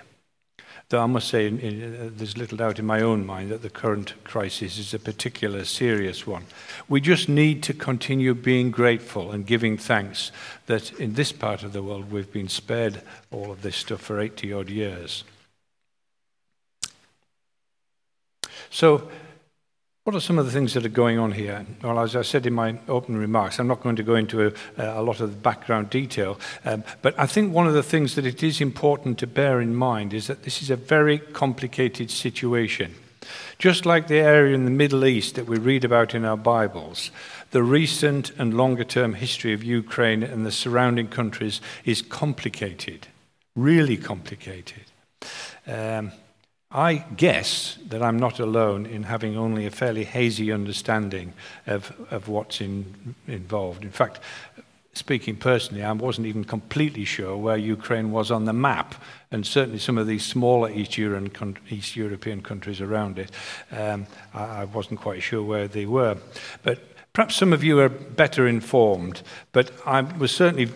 Though 0.90 1.02
I 1.02 1.06
must 1.06 1.28
say, 1.28 1.46
uh, 1.46 2.10
there's 2.12 2.36
little 2.36 2.58
doubt 2.58 2.78
in 2.78 2.84
my 2.84 3.00
own 3.00 3.24
mind 3.24 3.50
that 3.50 3.62
the 3.62 3.70
current 3.70 4.12
crisis 4.24 4.76
is 4.76 4.92
a 4.92 4.98
particular 4.98 5.64
serious 5.64 6.26
one. 6.26 6.44
We 6.86 7.00
just 7.00 7.26
need 7.26 7.62
to 7.62 7.72
continue 7.72 8.34
being 8.34 8.70
grateful 8.70 9.30
and 9.30 9.46
giving 9.46 9.78
thanks 9.78 10.32
that 10.66 10.92
in 11.00 11.14
this 11.14 11.32
part 11.32 11.62
of 11.62 11.72
the 11.72 11.82
world 11.82 12.12
we've 12.12 12.30
been 12.30 12.48
spared 12.48 13.00
all 13.30 13.50
of 13.50 13.62
this 13.62 13.76
stuff 13.76 14.02
for 14.02 14.20
80 14.20 14.52
odd 14.52 14.68
years. 14.68 15.24
So, 18.68 19.08
what 20.04 20.16
are 20.16 20.20
some 20.20 20.38
of 20.38 20.46
the 20.46 20.52
things 20.52 20.74
that 20.74 20.86
are 20.86 20.88
going 20.88 21.18
on 21.18 21.32
here? 21.32 21.66
Well, 21.82 22.00
as 22.00 22.16
I 22.16 22.22
said 22.22 22.46
in 22.46 22.54
my 22.54 22.78
opening 22.88 23.20
remarks, 23.20 23.58
I'm 23.58 23.66
not 23.66 23.82
going 23.82 23.96
to 23.96 24.02
go 24.02 24.14
into 24.14 24.46
a, 24.46 24.52
a 24.78 25.02
lot 25.02 25.20
of 25.20 25.30
the 25.30 25.36
background 25.36 25.90
detail, 25.90 26.40
um, 26.64 26.84
but 27.02 27.18
I 27.18 27.26
think 27.26 27.52
one 27.52 27.66
of 27.66 27.74
the 27.74 27.82
things 27.82 28.14
that 28.14 28.24
it 28.24 28.42
is 28.42 28.60
important 28.60 29.18
to 29.18 29.26
bear 29.26 29.60
in 29.60 29.74
mind 29.74 30.14
is 30.14 30.26
that 30.28 30.44
this 30.44 30.62
is 30.62 30.70
a 30.70 30.76
very 30.76 31.18
complicated 31.18 32.10
situation. 32.10 32.94
Just 33.58 33.84
like 33.84 34.08
the 34.08 34.20
area 34.20 34.54
in 34.54 34.64
the 34.64 34.70
Middle 34.70 35.04
East 35.04 35.34
that 35.34 35.46
we 35.46 35.58
read 35.58 35.84
about 35.84 36.14
in 36.14 36.24
our 36.24 36.36
Bibles, 36.36 37.10
the 37.50 37.62
recent 37.62 38.30
and 38.38 38.56
longer 38.56 38.84
term 38.84 39.14
history 39.14 39.52
of 39.52 39.62
Ukraine 39.62 40.22
and 40.22 40.46
the 40.46 40.52
surrounding 40.52 41.08
countries 41.08 41.60
is 41.84 42.00
complicated, 42.00 43.08
really 43.54 43.98
complicated. 43.98 44.84
Um, 45.66 46.12
I 46.72 47.04
guess 47.16 47.78
that 47.88 48.00
I'm 48.00 48.18
not 48.18 48.38
alone 48.38 48.86
in 48.86 49.02
having 49.02 49.36
only 49.36 49.66
a 49.66 49.70
fairly 49.70 50.04
hazy 50.04 50.52
understanding 50.52 51.32
of, 51.66 51.92
of 52.12 52.28
what's 52.28 52.60
in, 52.60 53.16
involved. 53.26 53.82
In 53.82 53.90
fact, 53.90 54.20
speaking 54.92 55.36
personally, 55.36 55.82
I 55.82 55.90
wasn't 55.90 56.28
even 56.28 56.44
completely 56.44 57.04
sure 57.04 57.36
where 57.36 57.56
Ukraine 57.56 58.12
was 58.12 58.30
on 58.30 58.44
the 58.44 58.52
map, 58.52 58.94
and 59.32 59.44
certainly 59.44 59.80
some 59.80 59.98
of 59.98 60.06
these 60.06 60.24
smaller 60.24 60.70
East, 60.70 60.96
European, 60.96 61.56
East 61.70 61.96
European 61.96 62.40
countries 62.40 62.80
around 62.80 63.18
it, 63.18 63.32
um, 63.72 64.06
I, 64.32 64.60
I 64.60 64.64
wasn't 64.66 65.00
quite 65.00 65.24
sure 65.24 65.42
where 65.42 65.66
they 65.66 65.86
were. 65.86 66.18
But 66.62 66.78
perhaps 67.12 67.34
some 67.34 67.52
of 67.52 67.64
you 67.64 67.80
are 67.80 67.88
better 67.88 68.46
informed, 68.46 69.22
but 69.50 69.72
I 69.86 70.02
was 70.02 70.30
certainly 70.30 70.70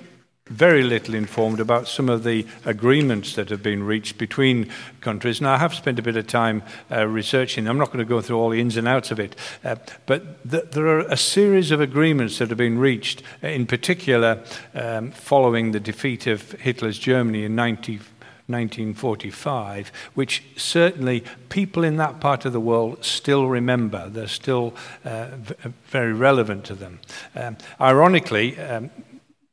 very 0.51 0.83
little 0.83 1.15
informed 1.15 1.59
about 1.59 1.89
some 1.89 2.11
of 2.11 2.23
the 2.23 2.47
agreements 2.67 3.35
that 3.35 3.49
have 3.49 3.63
been 3.63 3.83
reached 3.83 4.19
between 4.19 4.71
countries. 5.01 5.41
Now, 5.41 5.55
I 5.55 5.59
have 5.59 5.73
spent 5.73 5.99
a 5.99 6.03
bit 6.03 6.19
of 6.19 6.27
time 6.27 6.63
uh, 6.91 7.07
researching. 7.07 7.67
I'm 7.67 7.79
not 7.79 7.87
going 7.87 8.01
to 8.01 8.05
go 8.05 8.21
through 8.21 8.39
all 8.39 8.51
the 8.51 8.61
ins 8.61 8.77
and 8.77 8.87
outs 8.87 9.11
of 9.11 9.19
it, 9.19 9.37
uh, 9.65 9.77
but 10.05 10.51
th- 10.51 10.71
there 10.73 10.87
are 10.87 11.01
a 11.01 11.17
series 11.17 11.71
of 11.71 11.81
agreements 11.81 12.39
that 12.39 12.51
have 12.51 12.59
been 12.59 12.79
reached, 12.79 13.23
uh, 13.43 13.49
in 13.49 13.65
particular 13.65 14.45
um, 14.75 15.13
following 15.13 15.73
the 15.73 15.81
defeat 15.81 16.27
of 16.27 16.53
Hitler's 16.53 16.99
Germany 16.99 17.45
in 17.45 17.55
19, 17.55 18.01
1945, 18.47 19.91
which 20.13 20.43
certainly 20.57 21.25
people 21.49 21.85
in 21.85 21.97
that 21.97 22.21
part 22.21 22.45
of 22.45 22.53
the 22.53 22.61
world 22.61 23.03
still 23.03 23.47
remember. 23.47 24.11
They're 24.11 24.29
still 24.29 24.75
uh, 25.07 25.29
v- 25.37 25.55
very 25.87 26.13
relevant 26.13 26.67
to 26.67 26.75
them. 26.75 27.01
Um, 27.35 27.57
ironically, 27.81 28.59
um, 28.61 28.91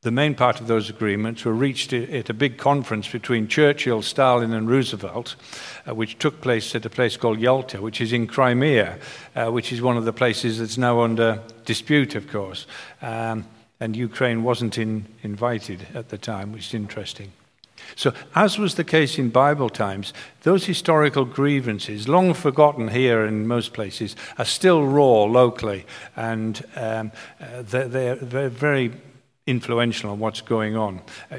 the 0.02 0.12
main 0.12 0.34
part 0.34 0.60
of 0.60 0.66
those 0.66 0.90
agreements 0.90 1.46
were 1.46 1.54
reached 1.54 1.94
at 1.94 2.28
a 2.28 2.34
big 2.34 2.58
conference 2.58 3.08
between 3.08 3.48
Churchill, 3.48 4.02
Stalin, 4.02 4.52
and 4.52 4.68
Roosevelt, 4.68 5.36
uh, 5.88 5.94
which 5.94 6.18
took 6.18 6.42
place 6.42 6.74
at 6.74 6.86
a 6.88 6.90
place 6.90 7.18
called 7.18 7.40
Yalta, 7.40 7.80
which 7.80 8.02
is 8.02 8.12
in 8.12 8.26
Crimea, 8.26 8.98
uh, 9.36 9.52
which 9.52 9.72
is 9.72 9.80
one 9.80 9.98
of 9.98 10.06
the 10.06 10.14
places 10.14 10.58
that's 10.58 10.78
now 10.78 11.02
under 11.02 11.40
dispute, 11.66 12.16
of 12.16 12.28
course. 12.28 12.66
Um, 13.04 13.46
and 13.80 13.96
Ukraine 13.96 14.42
wasn't 14.42 14.80
in, 14.80 15.06
invited 15.22 15.86
at 15.94 16.10
the 16.10 16.18
time, 16.18 16.52
which 16.52 16.70
is 16.70 16.74
interesting. 16.74 17.32
So, 17.96 18.12
as 18.36 18.58
was 18.58 18.76
the 18.76 18.84
case 18.84 19.20
in 19.20 19.30
Bible 19.30 19.70
times, 19.70 20.14
those 20.42 20.66
historical 20.66 21.26
grievances, 21.26 22.08
long 22.08 22.34
forgotten 22.34 22.88
here 22.88 23.24
in 23.24 23.48
most 23.48 23.74
places, 23.74 24.16
are 24.40 24.46
still 24.46 24.84
raw 24.84 25.24
locally, 25.26 25.86
and 26.16 26.64
um, 26.76 27.12
uh, 27.40 27.62
they're, 27.62 27.88
they're, 27.88 28.16
they're 28.16 28.50
very 28.50 28.92
influential 29.48 30.12
on 30.12 30.20
what's 30.20 30.42
going 30.42 30.76
on. 30.76 31.02
Uh, 31.32 31.38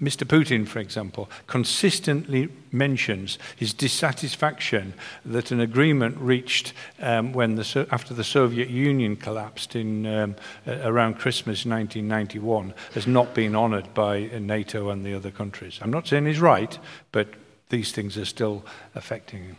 Mr. 0.00 0.26
Putin, 0.26 0.66
for 0.66 0.80
example, 0.80 1.30
consistently 1.46 2.48
mentions 2.70 3.38
his 3.56 3.72
dissatisfaction 3.72 4.92
that 5.24 5.50
an 5.50 5.60
agreement 5.60 6.16
reached 6.18 6.74
um, 7.00 7.32
when 7.32 7.54
the, 7.54 7.86
after 7.90 8.12
the 8.12 8.24
Soviet 8.24 8.68
Union 8.68 9.16
collapsed 9.16 9.74
in 9.74 10.06
um, 10.06 10.36
around 10.66 11.14
Christmas 11.14 11.64
1991 11.64 12.74
has 12.94 13.06
not 13.06 13.34
been 13.34 13.56
honoured 13.56 13.94
by 13.94 14.28
NATO 14.38 14.90
and 14.90 15.04
the 15.04 15.14
other 15.14 15.30
countries. 15.30 15.78
I'm 15.80 15.90
not 15.90 16.06
saying 16.06 16.26
he's 16.26 16.40
right, 16.40 16.78
but 17.12 17.28
these 17.70 17.92
things 17.92 18.18
are 18.18 18.26
still 18.26 18.64
affecting 18.94 19.44
him. 19.44 19.56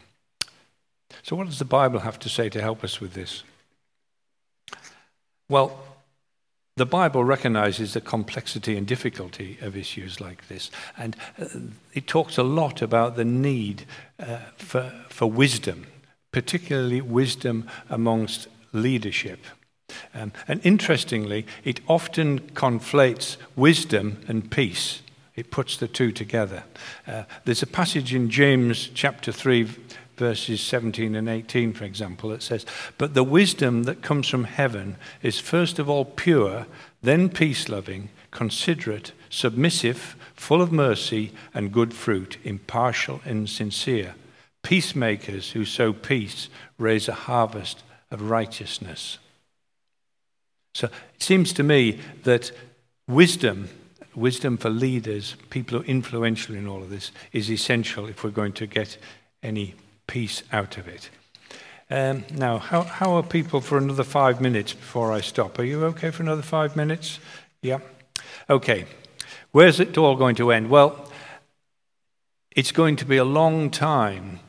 So, 1.24 1.36
what 1.36 1.48
does 1.48 1.60
the 1.60 1.66
Bible 1.66 2.00
have 2.00 2.20
to 2.20 2.30
say 2.30 2.50
to 2.50 2.62
help 2.62 2.84
us 2.84 3.00
with 3.00 3.14
this? 3.14 3.44
Well, 5.50 5.93
the 6.76 6.86
Bible 6.86 7.24
recognizes 7.24 7.94
the 7.94 8.02
complexity 8.02 8.76
and 8.76 8.88
difficulty 8.88 9.58
of 9.62 9.78
issues 9.78 10.20
like 10.20 10.48
this, 10.48 10.72
and 10.98 11.16
uh, 11.40 11.46
it 11.94 12.08
talks 12.08 12.38
a 12.38 12.44
lot 12.44 12.82
about 12.82 13.16
the 13.16 13.26
need 13.26 13.86
uh, 14.20 14.38
for, 14.58 14.92
for 15.10 15.30
wisdom, 15.30 15.86
particularly 16.32 17.02
wisdom 17.02 17.70
amongst 17.90 18.48
leadership. 18.72 19.40
Um, 20.16 20.32
and 20.48 20.60
interestingly, 20.64 21.46
it 21.64 21.80
often 21.88 22.40
conflates 22.40 23.38
wisdom 23.56 24.24
and 24.28 24.50
peace. 24.50 25.02
It 25.36 25.52
puts 25.52 25.78
the 25.78 25.88
two 25.88 26.12
together. 26.12 26.64
Uh, 27.08 27.24
there's 27.46 27.64
a 27.64 27.68
passage 27.68 28.14
in 28.14 28.30
James 28.30 28.90
chapter 28.94 29.32
3, 29.32 29.70
verses 30.18 30.62
17 30.62 31.16
and 31.16 31.28
18, 31.28 31.74
for 31.74 31.84
example, 31.84 32.32
it 32.32 32.42
says, 32.42 32.66
But 32.98 33.14
the 33.14 33.24
wisdom 33.24 33.84
that 33.84 34.02
comes 34.02 34.28
from 34.28 34.46
heaven 34.46 34.98
is 35.22 35.40
first 35.40 35.80
of 35.80 35.90
all 35.90 36.06
pure, 36.06 36.66
then 37.02 37.30
peace 37.30 37.70
loving, 37.70 38.10
considerate, 38.32 39.12
submissive, 39.30 40.16
full 40.36 40.62
of 40.62 40.72
mercy 40.72 41.32
and 41.54 41.72
good 41.72 41.94
fruit, 41.94 42.38
impartial 42.44 43.22
and 43.26 43.50
sincere. 43.50 44.16
Peacemakers 44.62 45.52
who 45.52 45.66
sow 45.66 45.94
peace 45.94 46.50
raise 46.78 47.08
a 47.08 47.14
harvest 47.14 47.84
of 48.12 48.30
righteousness. 48.30 49.20
So 50.74 50.88
it 50.88 51.24
seems 51.24 51.54
to 51.54 51.64
me 51.64 52.00
that 52.24 52.52
wisdom, 53.08 53.70
wisdom 54.16 54.58
for 54.58 54.70
leaders, 54.70 55.36
people 55.50 55.78
who 55.78 55.84
are 55.84 55.88
influential 55.88 56.56
in 56.56 56.68
all 56.68 56.82
of 56.82 56.90
this, 56.90 57.12
is 57.32 57.52
essential 57.52 58.08
if 58.08 58.24
we're 58.24 58.32
going 58.32 58.54
to 58.54 58.68
get 58.68 58.98
any 59.44 59.76
peace 60.08 60.44
out 60.52 60.78
of 60.78 60.88
it. 60.88 61.10
Um, 61.90 62.24
now, 62.34 62.58
how, 62.58 62.82
how 62.84 63.14
are 63.18 63.24
people 63.24 63.62
for 63.62 63.78
another 63.78 64.04
five 64.04 64.42
minutes 64.42 64.74
before 64.74 65.12
I 65.12 65.22
stop? 65.22 65.60
Are 65.60 65.64
you 65.64 65.84
okay 65.86 66.12
for 66.12 66.24
another 66.24 66.42
five 66.42 66.76
minutes? 66.76 67.20
Yeah. 67.62 67.80
Okay. 68.50 68.86
Where's 69.52 69.80
it 69.80 69.98
all 69.98 70.16
going 70.16 70.36
to 70.36 70.52
end? 70.52 70.70
Well, 70.70 71.12
it's 72.56 72.72
going 72.72 72.96
to 72.98 73.06
be 73.06 73.18
a 73.18 73.24
long 73.24 73.70
time 73.70 74.40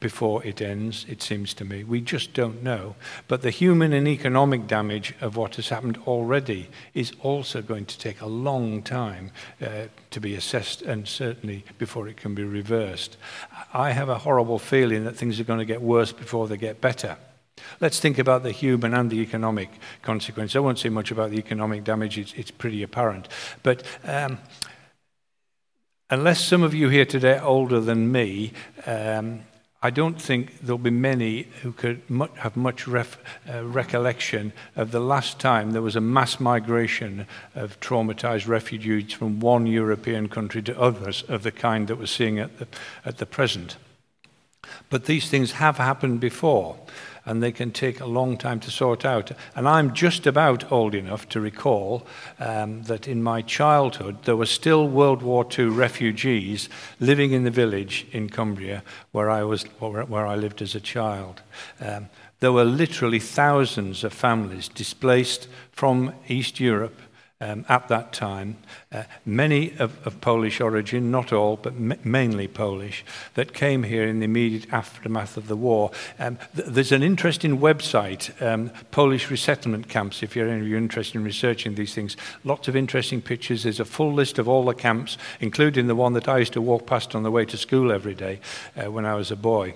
before 0.00 0.44
it 0.44 0.60
ends, 0.60 1.06
it 1.08 1.22
seems 1.22 1.54
to 1.54 1.64
me. 1.64 1.82
We 1.82 2.00
just 2.00 2.34
don't 2.34 2.62
know. 2.62 2.94
But 3.26 3.42
the 3.42 3.50
human 3.50 3.92
and 3.92 4.06
economic 4.06 4.66
damage 4.66 5.14
of 5.20 5.36
what 5.36 5.56
has 5.56 5.70
happened 5.70 5.98
already 6.06 6.68
is 6.92 7.12
also 7.20 7.62
going 7.62 7.86
to 7.86 7.98
take 7.98 8.20
a 8.20 8.26
long 8.26 8.82
time 8.82 9.30
uh, 9.62 9.84
to 10.10 10.20
be 10.20 10.34
assessed 10.34 10.82
and 10.82 11.08
certainly 11.08 11.64
before 11.78 12.06
it 12.06 12.18
can 12.18 12.34
be 12.34 12.44
reversed. 12.44 13.16
I 13.72 13.92
have 13.92 14.10
a 14.10 14.18
horrible 14.18 14.58
feeling 14.58 15.04
that 15.04 15.16
things 15.16 15.40
are 15.40 15.44
going 15.44 15.60
to 15.60 15.64
get 15.64 15.80
worse 15.80 16.12
before 16.12 16.48
they 16.48 16.58
get 16.58 16.80
better. 16.80 17.16
Let's 17.80 18.00
think 18.00 18.18
about 18.18 18.42
the 18.42 18.52
human 18.52 18.92
and 18.92 19.10
the 19.10 19.20
economic 19.20 19.70
consequence. 20.02 20.54
I 20.54 20.60
won't 20.60 20.78
say 20.78 20.88
much 20.88 21.10
about 21.10 21.30
the 21.30 21.38
economic 21.38 21.84
damage, 21.84 22.18
it's, 22.18 22.32
it's 22.34 22.50
pretty 22.50 22.82
apparent. 22.82 23.28
But 23.62 23.84
um, 24.04 24.38
unless 26.10 26.44
some 26.44 26.62
of 26.62 26.74
you 26.74 26.88
here 26.88 27.06
today 27.06 27.38
are 27.38 27.44
older 27.44 27.80
than 27.80 28.12
me, 28.12 28.52
um, 28.86 29.42
I 29.84 29.90
don't 29.90 30.20
think 30.20 30.60
there'll 30.60 30.78
be 30.78 30.90
many 30.90 31.48
who 31.62 31.72
could 31.72 32.02
have 32.36 32.56
much 32.56 32.86
ref, 32.86 33.18
uh, 33.52 33.64
recollection 33.64 34.52
of 34.76 34.92
the 34.92 35.00
last 35.00 35.40
time 35.40 35.72
there 35.72 35.82
was 35.82 35.96
a 35.96 36.00
mass 36.00 36.38
migration 36.38 37.26
of 37.56 37.80
traumatized 37.80 38.46
refugees 38.46 39.12
from 39.12 39.40
one 39.40 39.66
European 39.66 40.28
country 40.28 40.62
to 40.62 40.80
others 40.80 41.24
of 41.28 41.42
the 41.42 41.50
kind 41.50 41.88
that 41.88 41.98
we're 41.98 42.06
seeing 42.06 42.38
at 42.38 42.58
the, 42.60 42.68
at 43.04 43.18
the 43.18 43.26
present. 43.26 43.76
But 44.88 45.06
these 45.06 45.28
things 45.28 45.52
have 45.52 45.78
happened 45.78 46.20
before 46.20 46.76
and 47.24 47.42
they 47.42 47.52
can 47.52 47.70
take 47.70 48.00
a 48.00 48.06
long 48.06 48.36
time 48.36 48.60
to 48.60 48.70
sort 48.70 49.04
out. 49.04 49.32
And 49.54 49.68
I'm 49.68 49.94
just 49.94 50.26
about 50.26 50.70
old 50.72 50.94
enough 50.94 51.28
to 51.30 51.40
recall 51.40 52.06
um, 52.40 52.82
that 52.84 53.06
in 53.06 53.22
my 53.22 53.42
childhood 53.42 54.24
there 54.24 54.36
were 54.36 54.46
still 54.46 54.88
World 54.88 55.22
War 55.22 55.46
II 55.58 55.66
refugees 55.66 56.68
living 57.00 57.32
in 57.32 57.44
the 57.44 57.50
village 57.50 58.06
in 58.12 58.28
Cumbria 58.28 58.82
where 59.12 59.30
I, 59.30 59.44
was, 59.44 59.62
where 59.78 60.26
I 60.26 60.34
lived 60.34 60.62
as 60.62 60.74
a 60.74 60.80
child. 60.80 61.42
Um, 61.80 62.08
there 62.40 62.52
were 62.52 62.64
literally 62.64 63.20
thousands 63.20 64.02
of 64.02 64.12
families 64.12 64.68
displaced 64.68 65.46
from 65.70 66.12
East 66.26 66.58
Europe 66.58 66.98
um, 67.42 67.66
at 67.68 67.88
that 67.88 68.12
time, 68.12 68.56
uh, 68.92 69.02
many 69.26 69.72
of, 69.78 70.06
of, 70.06 70.20
Polish 70.20 70.60
origin, 70.60 71.10
not 71.10 71.32
all, 71.32 71.56
but 71.56 71.74
mainly 72.04 72.46
Polish, 72.46 73.04
that 73.34 73.52
came 73.52 73.82
here 73.82 74.06
in 74.06 74.20
the 74.20 74.26
immediate 74.26 74.72
aftermath 74.72 75.36
of 75.36 75.48
the 75.48 75.56
war. 75.56 75.90
Um, 76.20 76.38
th- 76.54 76.68
there's 76.68 76.92
an 76.92 77.02
interesting 77.02 77.58
website, 77.58 78.40
um, 78.40 78.70
Polish 78.92 79.28
resettlement 79.28 79.88
camps, 79.88 80.22
if 80.22 80.36
you're, 80.36 80.56
you're 80.62 80.78
interested 80.78 81.18
in 81.18 81.24
researching 81.24 81.74
these 81.74 81.94
things. 81.94 82.16
Lots 82.44 82.68
of 82.68 82.76
interesting 82.76 83.20
pictures. 83.20 83.64
There's 83.64 83.80
a 83.80 83.84
full 83.84 84.12
list 84.12 84.38
of 84.38 84.48
all 84.48 84.64
the 84.64 84.74
camps, 84.74 85.18
including 85.40 85.88
the 85.88 85.96
one 85.96 86.12
that 86.12 86.28
I 86.28 86.38
used 86.38 86.52
to 86.52 86.60
walk 86.60 86.86
past 86.86 87.16
on 87.16 87.24
the 87.24 87.30
way 87.32 87.44
to 87.46 87.56
school 87.56 87.90
every 87.90 88.14
day 88.14 88.38
uh, 88.76 88.88
when 88.88 89.04
I 89.04 89.14
was 89.14 89.32
a 89.32 89.36
boy. 89.36 89.74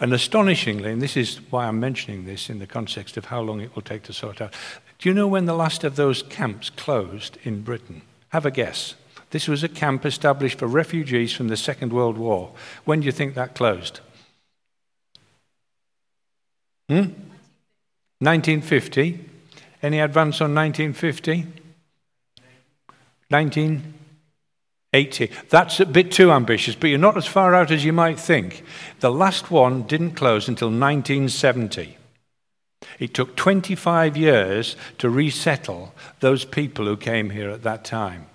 And 0.00 0.12
astonishingly, 0.12 0.90
and 0.90 1.02
this 1.02 1.16
is 1.16 1.40
why 1.50 1.66
I'm 1.66 1.80
mentioning 1.80 2.24
this 2.24 2.50
in 2.50 2.58
the 2.58 2.66
context 2.66 3.16
of 3.16 3.26
how 3.26 3.40
long 3.40 3.60
it 3.60 3.74
will 3.74 3.82
take 3.82 4.02
to 4.04 4.12
sort 4.12 4.40
out, 4.40 4.54
do 4.98 5.08
you 5.08 5.14
know 5.14 5.28
when 5.28 5.44
the 5.46 5.54
last 5.54 5.84
of 5.84 5.96
those 5.96 6.22
camps 6.22 6.70
closed 6.70 7.38
in 7.42 7.62
Britain? 7.62 8.02
Have 8.30 8.46
a 8.46 8.50
guess. 8.50 8.94
This 9.30 9.48
was 9.48 9.62
a 9.62 9.68
camp 9.68 10.06
established 10.06 10.58
for 10.58 10.66
refugees 10.66 11.32
from 11.32 11.48
the 11.48 11.56
Second 11.56 11.92
World 11.92 12.16
War. 12.16 12.52
When 12.84 13.00
do 13.00 13.06
you 13.06 13.12
think 13.12 13.34
that 13.34 13.54
closed? 13.54 14.00
Hmm? 16.88 17.10
1950. 18.20 19.24
Any 19.82 20.00
advance 20.00 20.40
on 20.40 20.54
1950? 20.54 21.46
1980. 24.96 25.48
That's 25.48 25.80
a 25.80 25.86
bit 25.86 26.10
too 26.10 26.32
ambitious, 26.32 26.74
but 26.74 26.88
you're 26.88 26.98
not 26.98 27.16
as 27.16 27.26
far 27.26 27.54
out 27.54 27.70
as 27.70 27.84
you 27.84 27.92
might 27.92 28.18
think. 28.18 28.62
The 29.00 29.10
last 29.10 29.50
one 29.50 29.82
didn't 29.82 30.12
close 30.12 30.48
until 30.48 30.68
1970. 30.68 31.96
It 32.98 33.14
took 33.14 33.36
25 33.36 34.16
years 34.16 34.76
to 34.98 35.10
resettle 35.10 35.94
those 36.20 36.44
people 36.44 36.86
who 36.86 36.96
came 36.96 37.30
here 37.30 37.50
at 37.50 37.62
that 37.62 37.84
time. 37.84 38.26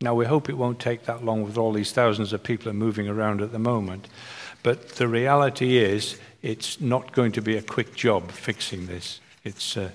Now, 0.00 0.14
we 0.14 0.24
hope 0.24 0.48
it 0.48 0.56
won't 0.56 0.80
take 0.80 1.04
that 1.04 1.24
long 1.24 1.42
with 1.42 1.58
all 1.58 1.72
these 1.72 1.92
thousands 1.92 2.32
of 2.32 2.42
people 2.42 2.72
moving 2.72 3.08
around 3.08 3.42
at 3.42 3.52
the 3.52 3.58
moment. 3.58 4.08
But 4.62 4.90
the 4.90 5.08
reality 5.08 5.76
is, 5.76 6.18
it's 6.42 6.80
not 6.80 7.12
going 7.12 7.32
to 7.32 7.42
be 7.42 7.56
a 7.56 7.62
quick 7.62 7.94
job 7.94 8.30
fixing 8.30 8.86
this. 8.86 9.20
It's, 9.44 9.76
uh, 9.76 9.90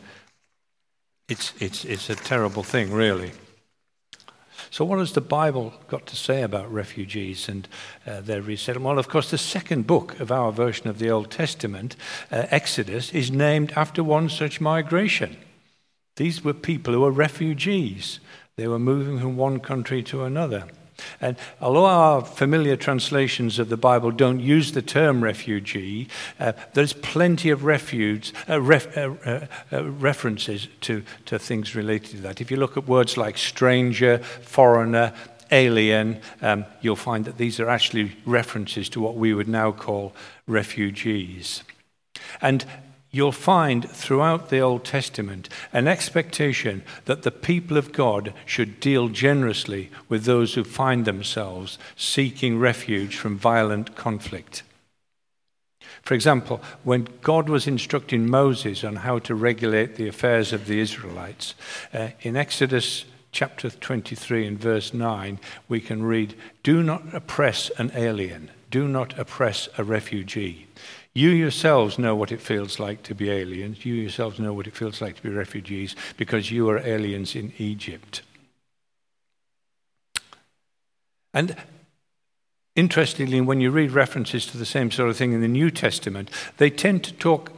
it's, 1.28 1.54
it's, 1.60 1.86
it's 1.86 2.10
a 2.10 2.15
terrible 2.15 2.62
thing, 2.62 2.91
really. 2.91 3.32
So, 4.76 4.84
what 4.84 5.00
has 5.00 5.14
the 5.14 5.22
Bible 5.22 5.74
got 5.88 6.06
to 6.08 6.18
say 6.18 6.42
about 6.42 6.70
refugees 6.70 7.48
and 7.48 7.66
uh, 8.06 8.20
their 8.20 8.42
resettlement? 8.42 8.88
Well, 8.90 9.00
of 9.00 9.08
course, 9.08 9.32
the 9.32 9.38
second 9.38 9.88
book 9.88 10.20
of 10.20 10.34
our 10.34 10.52
version 10.52 10.90
of 10.90 11.00
the 11.00 11.10
Old 11.10 11.32
Testament, 11.32 11.96
uh, 12.30 12.48
Exodus, 12.52 13.14
is 13.14 13.32
named 13.32 13.72
after 13.78 14.04
one 14.04 14.28
such 14.28 14.60
migration. 14.60 15.38
These 16.18 16.44
were 16.44 16.54
people 16.54 16.94
who 16.94 17.00
were 17.00 17.12
refugees, 17.12 18.20
they 18.58 18.68
were 18.68 18.78
moving 18.78 19.18
from 19.18 19.38
one 19.38 19.62
country 19.62 20.04
to 20.04 20.26
another. 20.26 20.66
And 21.19 21.38
although 21.62 21.86
our 21.86 22.23
familiar 22.23 22.75
translations 22.75 23.60
of 23.60 23.69
the 23.69 23.77
Bible 23.77 24.12
don't 24.12 24.39
use 24.39 24.71
the 24.71 24.81
term 24.81 25.23
refugee, 25.23 26.08
uh, 26.39 26.53
there's 26.73 26.93
plenty 26.93 27.49
of 27.49 27.63
refuge, 27.63 28.34
uh, 28.49 28.62
ref, 28.62 28.97
uh, 28.97 29.13
uh, 29.25 29.45
uh, 29.71 29.84
references 29.86 30.67
to, 30.81 31.03
to 31.25 31.39
things 31.39 31.75
related 31.75 32.12
to 32.12 32.17
that. 32.17 32.41
If 32.41 32.51
you 32.51 32.58
look 32.58 32.77
at 32.77 32.88
words 32.88 33.17
like 33.17 33.38
stranger, 33.38 34.19
foreigner, 34.19 35.13
alien, 35.51 36.21
um, 36.41 36.65
you'll 36.81 36.95
find 36.95 37.25
that 37.25 37.38
these 37.38 37.60
are 37.60 37.69
actually 37.69 38.15
references 38.25 38.89
to 38.89 38.99
what 38.99 39.15
we 39.15 39.34
would 39.34 39.47
now 39.47 39.71
call 39.71 40.13
refugees. 40.47 41.63
And 42.41 42.65
you'll 43.15 43.32
find 43.32 43.89
throughout 43.91 44.49
the 44.49 44.60
Old 44.60 44.84
Testament 44.84 45.47
an 45.71 45.88
expectation 45.88 46.84
that 47.06 47.23
the 47.23 47.32
people 47.32 47.78
of 47.78 47.93
God 47.93 48.34
should 48.45 48.82
deal 48.82 49.08
generously 49.08 49.89
with 50.10 50.25
those 50.25 50.56
who 50.56 50.65
find 50.65 51.06
themselves 51.06 51.78
seeking 51.95 52.60
refuge 52.60 53.15
from 53.15 53.38
violent 53.38 53.95
conflict. 53.95 54.63
For 56.01 56.13
example, 56.13 56.62
when 56.84 57.08
God 57.21 57.47
was 57.47 57.67
instructing 57.67 58.30
Moses 58.30 58.84
on 58.84 58.97
how 58.97 59.19
to 59.19 59.34
regulate 59.34 59.95
the 59.95 60.10
affairs 60.10 60.51
of 60.51 60.67
the 60.67 60.82
Israelites, 60.82 61.56
uh, 61.93 62.10
in 62.19 62.36
Exodus 62.36 63.06
chapter 63.32 63.69
23 63.69 64.45
and 64.45 64.60
verse 64.60 64.93
9, 64.93 65.39
we 65.69 65.80
can 65.80 66.04
read, 66.04 66.36
Do 66.63 66.84
not 66.84 67.13
oppress 67.13 67.69
an 67.78 67.93
alien, 67.95 68.51
do 68.69 68.89
not 68.89 69.17
oppress 69.17 69.69
a 69.78 69.86
refugee. 69.86 70.67
You 71.15 71.30
yourselves 71.30 71.97
know 71.97 72.13
what 72.13 72.34
it 72.34 72.41
feels 72.41 72.78
like 72.78 73.01
to 73.04 73.15
be 73.15 73.32
aliens. 73.32 73.86
You 73.86 73.93
yourselves 73.93 74.38
know 74.38 74.54
what 74.54 74.67
it 74.67 74.75
feels 74.75 74.99
like 74.99 75.15
to 75.15 75.23
be 75.23 75.30
refugees 75.30 75.95
because 76.17 76.51
you 76.51 76.69
are 76.69 76.78
aliens 76.78 77.36
in 77.36 77.54
Egypt. 77.58 78.21
And 81.34 81.56
interestingly, 82.75 83.39
when 83.39 83.62
you 83.62 83.71
read 83.71 83.91
references 83.91 84.45
to 84.47 84.58
the 84.58 84.65
same 84.65 84.91
sort 84.91 85.10
of 85.10 85.15
thing 85.15 85.32
in 85.32 85.39
the 85.39 85.47
New 85.47 85.71
Testament, 85.71 86.30
they 86.58 86.69
tend 86.69 87.06
to 87.06 87.13
talk 87.13 87.55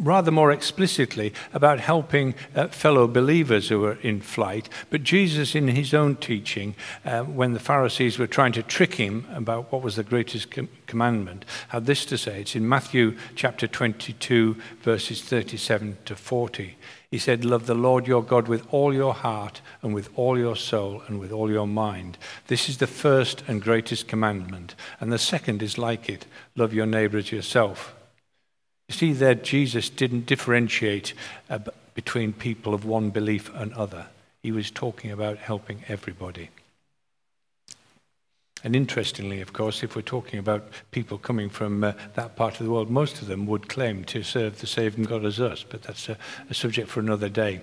rather 0.00 0.30
more 0.30 0.50
explicitly 0.50 1.32
about 1.52 1.78
helping 1.78 2.34
uh, 2.54 2.68
fellow 2.68 3.06
believers 3.06 3.68
who 3.68 3.80
were 3.80 3.98
in 4.02 4.20
flight. 4.20 4.68
But 4.88 5.02
Jesus, 5.02 5.54
in 5.54 5.68
his 5.68 5.94
own 5.94 6.16
teaching, 6.16 6.74
uh, 7.04 7.22
when 7.22 7.52
the 7.52 7.60
Pharisees 7.60 8.18
were 8.18 8.26
trying 8.26 8.52
to 8.52 8.62
trick 8.62 8.94
him 8.94 9.26
about 9.34 9.70
what 9.70 9.82
was 9.82 9.96
the 9.96 10.02
greatest 10.02 10.50
com- 10.50 10.68
commandment, 10.86 11.44
had 11.68 11.86
this 11.86 12.04
to 12.06 12.18
say. 12.18 12.40
It's 12.40 12.56
in 12.56 12.68
Matthew 12.68 13.16
chapter 13.34 13.66
22, 13.66 14.56
verses 14.82 15.22
37 15.22 15.98
to 16.06 16.16
40. 16.16 16.76
He 17.10 17.18
said, 17.18 17.44
Love 17.44 17.66
the 17.66 17.74
Lord 17.74 18.06
your 18.06 18.22
God 18.22 18.46
with 18.46 18.66
all 18.70 18.94
your 18.94 19.14
heart 19.14 19.60
and 19.82 19.92
with 19.94 20.10
all 20.16 20.38
your 20.38 20.56
soul 20.56 21.02
and 21.08 21.18
with 21.18 21.32
all 21.32 21.50
your 21.50 21.66
mind. 21.66 22.16
This 22.46 22.68
is 22.68 22.78
the 22.78 22.86
first 22.86 23.42
and 23.48 23.60
greatest 23.60 24.06
commandment. 24.06 24.76
And 25.00 25.12
the 25.12 25.18
second 25.18 25.62
is 25.62 25.76
like 25.76 26.08
it 26.08 26.26
love 26.54 26.72
your 26.72 26.86
neighbor 26.86 27.18
as 27.18 27.32
yourself. 27.32 27.94
You 28.90 28.94
see, 28.94 29.12
there 29.12 29.36
Jesus 29.36 29.88
didn't 29.88 30.26
differentiate 30.26 31.14
uh, 31.48 31.60
between 31.94 32.32
people 32.32 32.74
of 32.74 32.84
one 32.84 33.10
belief 33.10 33.48
and 33.54 33.72
other. 33.74 34.06
He 34.42 34.50
was 34.50 34.68
talking 34.68 35.12
about 35.12 35.38
helping 35.38 35.84
everybody. 35.86 36.48
And 38.64 38.74
interestingly, 38.74 39.40
of 39.42 39.52
course, 39.52 39.84
if 39.84 39.94
we're 39.94 40.02
talking 40.02 40.40
about 40.40 40.64
people 40.90 41.18
coming 41.18 41.48
from 41.50 41.84
uh, 41.84 41.92
that 42.14 42.34
part 42.34 42.58
of 42.58 42.66
the 42.66 42.72
world, 42.72 42.90
most 42.90 43.22
of 43.22 43.28
them 43.28 43.46
would 43.46 43.68
claim 43.68 44.02
to 44.06 44.24
serve 44.24 44.58
the 44.58 44.66
same 44.66 45.04
God 45.04 45.24
as 45.24 45.38
us, 45.38 45.62
but 45.62 45.82
that's 45.82 46.08
a, 46.08 46.18
a 46.50 46.54
subject 46.54 46.88
for 46.88 46.98
another 46.98 47.28
day. 47.28 47.60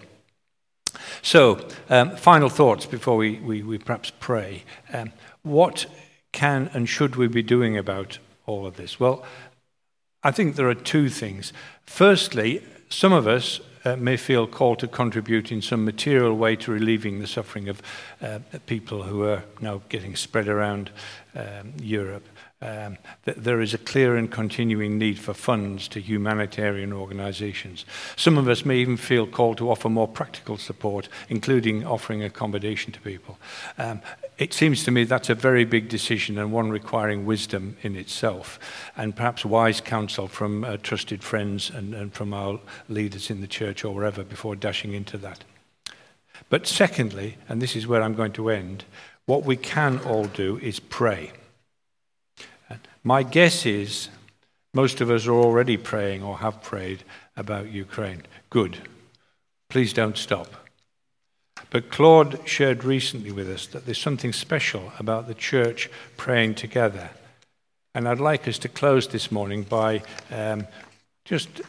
So, 1.21 1.67
um, 1.89 2.15
final 2.15 2.47
thoughts 2.47 2.85
before 2.85 3.17
we, 3.17 3.39
we, 3.39 3.63
we 3.63 3.79
perhaps 3.79 4.13
pray. 4.21 4.63
Um, 4.93 5.11
what 5.43 5.87
can 6.31 6.69
and 6.73 6.87
should 6.87 7.17
we 7.17 7.27
be 7.27 7.43
doing 7.43 7.77
about 7.77 8.17
all 8.45 8.65
of 8.65 8.77
this? 8.77 8.97
Well, 8.97 9.25
I 10.23 10.31
think 10.31 10.55
there 10.55 10.69
are 10.69 10.75
two 10.75 11.09
things. 11.09 11.53
Firstly, 11.85 12.63
some 12.89 13.13
of 13.13 13.27
us 13.27 13.59
uh, 13.85 13.95
may 13.95 14.17
feel 14.17 14.47
called 14.47 14.79
to 14.79 14.87
contribute 14.87 15.51
in 15.51 15.61
some 15.61 15.85
material 15.85 16.35
way 16.35 16.55
to 16.57 16.71
relieving 16.71 17.19
the 17.19 17.27
suffering 17.27 17.69
of 17.69 17.81
uh, 18.21 18.39
people 18.65 19.03
who 19.03 19.23
are 19.23 19.43
now 19.61 19.81
getting 19.89 20.15
spread 20.15 20.47
around 20.47 20.91
um, 21.35 21.73
Europe 21.81 22.27
um, 22.61 22.97
there 23.23 23.61
is 23.61 23.73
a 23.75 23.77
clear 23.77 24.15
and 24.15 24.31
continuing 24.31 24.97
need 24.97 25.19
for 25.19 25.33
funds 25.33 25.87
to 25.89 26.01
humanitarian 26.01 26.91
organisations. 26.91 27.85
Some 28.15 28.37
of 28.37 28.47
us 28.47 28.65
may 28.65 28.77
even 28.77 28.97
feel 28.97 29.27
called 29.27 29.59
to 29.59 29.69
offer 29.69 29.89
more 29.89 30.07
practical 30.07 30.57
support, 30.57 31.07
including 31.29 31.85
offering 31.85 32.23
accommodation 32.23 32.91
to 32.93 33.01
people. 33.01 33.37
Um, 33.77 34.01
it 34.37 34.53
seems 34.53 34.83
to 34.83 34.91
me 34.91 35.03
that's 35.03 35.29
a 35.29 35.35
very 35.35 35.65
big 35.65 35.89
decision 35.89 36.37
and 36.37 36.51
one 36.51 36.69
requiring 36.69 37.25
wisdom 37.25 37.77
in 37.81 37.95
itself, 37.95 38.59
and 38.95 39.15
perhaps 39.15 39.43
wise 39.43 39.81
counsel 39.81 40.27
from 40.27 40.63
uh, 40.63 40.77
trusted 40.77 41.23
friends 41.23 41.69
and, 41.69 41.93
and 41.93 42.13
from 42.13 42.33
our 42.33 42.59
leaders 42.87 43.29
in 43.29 43.41
the 43.41 43.47
church 43.47 43.83
or 43.83 43.93
wherever 43.93 44.23
before 44.23 44.55
dashing 44.55 44.93
into 44.93 45.17
that. 45.17 45.43
But 46.49 46.67
secondly, 46.67 47.37
and 47.49 47.61
this 47.61 47.75
is 47.75 47.87
where 47.87 48.01
I'm 48.01 48.15
going 48.15 48.33
to 48.33 48.49
end, 48.49 48.85
what 49.25 49.43
we 49.43 49.57
can 49.57 49.99
all 49.99 50.25
do 50.25 50.57
is 50.59 50.79
pray. 50.79 51.31
My 53.03 53.23
guess 53.23 53.65
is 53.65 54.09
most 54.73 55.01
of 55.01 55.09
us 55.09 55.25
are 55.25 55.33
already 55.33 55.77
praying 55.77 56.21
or 56.21 56.37
have 56.37 56.61
prayed 56.61 57.03
about 57.35 57.71
Ukraine. 57.71 58.23
Good. 58.49 58.77
Please 59.69 59.93
don't 59.93 60.17
stop. 60.17 60.66
But 61.69 61.91
Claude 61.91 62.39
shared 62.45 62.83
recently 62.83 63.31
with 63.31 63.49
us 63.49 63.67
that 63.67 63.85
there's 63.85 63.97
something 63.97 64.33
special 64.33 64.91
about 64.99 65.27
the 65.27 65.33
church 65.33 65.89
praying 66.15 66.55
together. 66.55 67.09
And 67.93 68.07
I'd 68.07 68.19
like 68.19 68.47
us 68.47 68.59
to 68.59 68.69
close 68.69 69.07
this 69.07 69.31
morning 69.31 69.63
by 69.63 70.03
um, 70.31 70.67
just 71.25 71.61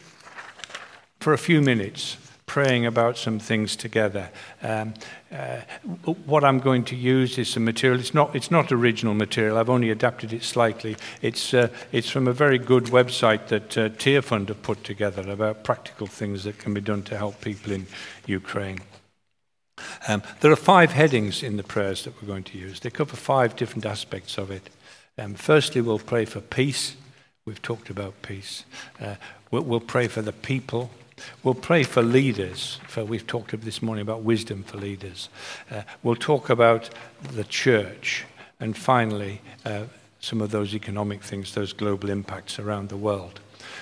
for 1.20 1.32
a 1.32 1.38
few 1.38 1.60
minutes 1.60 2.16
praying 2.46 2.86
about 2.86 3.16
some 3.16 3.38
things 3.38 3.76
together. 3.76 4.30
Um, 4.62 4.94
uh, 5.30 5.60
what 6.24 6.42
I'm 6.42 6.60
going 6.60 6.84
to 6.86 6.96
use 6.96 7.38
is 7.38 7.50
some 7.50 7.64
material. 7.64 8.00
It's 8.00 8.14
not, 8.14 8.34
it's 8.34 8.50
not 8.50 8.72
original 8.72 9.14
material. 9.14 9.58
I've 9.58 9.68
only 9.68 9.90
adapted 9.90 10.32
it 10.32 10.42
slightly. 10.42 10.96
It's, 11.20 11.52
uh, 11.52 11.68
it's 11.92 12.08
from 12.08 12.26
a 12.26 12.32
very 12.32 12.58
good 12.58 12.84
website 12.84 13.48
that 13.48 13.78
uh, 13.78 13.88
Tearfund 13.90 14.48
have 14.48 14.62
put 14.62 14.82
together 14.82 15.30
about 15.30 15.62
practical 15.62 16.06
things 16.06 16.44
that 16.44 16.58
can 16.58 16.72
be 16.72 16.80
done 16.80 17.02
to 17.04 17.18
help 17.18 17.40
people 17.42 17.72
in 17.72 17.86
Ukraine. 18.26 18.80
Um, 20.06 20.22
there 20.40 20.52
are 20.52 20.56
five 20.56 20.92
headings 20.92 21.42
in 21.42 21.56
the 21.56 21.62
prayers 21.62 22.04
that 22.04 22.20
we're 22.20 22.28
going 22.28 22.44
to 22.44 22.58
use. 22.58 22.80
They 22.80 22.90
cover 22.90 23.16
five 23.16 23.56
different 23.56 23.86
aspects 23.86 24.38
of 24.38 24.50
it. 24.50 24.70
Um, 25.16 25.34
firstly, 25.34 25.80
we'll 25.80 25.98
pray 25.98 26.24
for 26.24 26.40
peace. 26.40 26.96
We've 27.44 27.62
talked 27.62 27.90
about 27.90 28.20
peace. 28.22 28.64
Uh, 29.00 29.16
we'll, 29.50 29.62
we'll 29.62 29.80
pray 29.80 30.08
for 30.08 30.22
the 30.22 30.32
people. 30.32 30.90
We'll 31.42 31.54
pray 31.54 31.82
for 31.82 32.02
leaders, 32.02 32.78
for 32.86 33.04
we've 33.04 33.26
talked 33.26 33.58
this 33.60 33.82
morning 33.82 34.02
about 34.02 34.22
wisdom 34.22 34.62
for 34.62 34.76
leaders. 34.76 35.28
Uh, 35.70 35.82
we'll 36.02 36.16
talk 36.16 36.50
about 36.50 36.90
the 37.32 37.44
church, 37.44 38.24
and 38.60 38.76
finally, 38.76 39.40
uh, 39.64 39.84
some 40.20 40.40
of 40.40 40.50
those 40.50 40.74
economic 40.74 41.22
things, 41.22 41.54
those 41.54 41.72
global 41.72 42.10
impacts 42.10 42.58
around 42.58 42.88
the 42.88 42.96
world. 42.96 43.40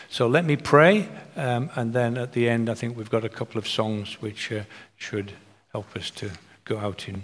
So 0.08 0.26
let 0.26 0.44
me 0.44 0.56
pray, 0.56 1.08
um, 1.36 1.70
and 1.74 1.92
then 1.92 2.16
at 2.16 2.32
the 2.32 2.48
end, 2.48 2.68
I 2.68 2.74
think 2.74 2.96
we've 2.96 3.10
got 3.10 3.24
a 3.24 3.28
couple 3.28 3.58
of 3.58 3.66
songs 3.66 4.20
which 4.20 4.52
uh, 4.52 4.62
should 4.96 5.32
help 5.76 5.94
us 5.94 6.10
to 6.10 6.30
go 6.64 6.78
out 6.78 7.06
in 7.06 7.22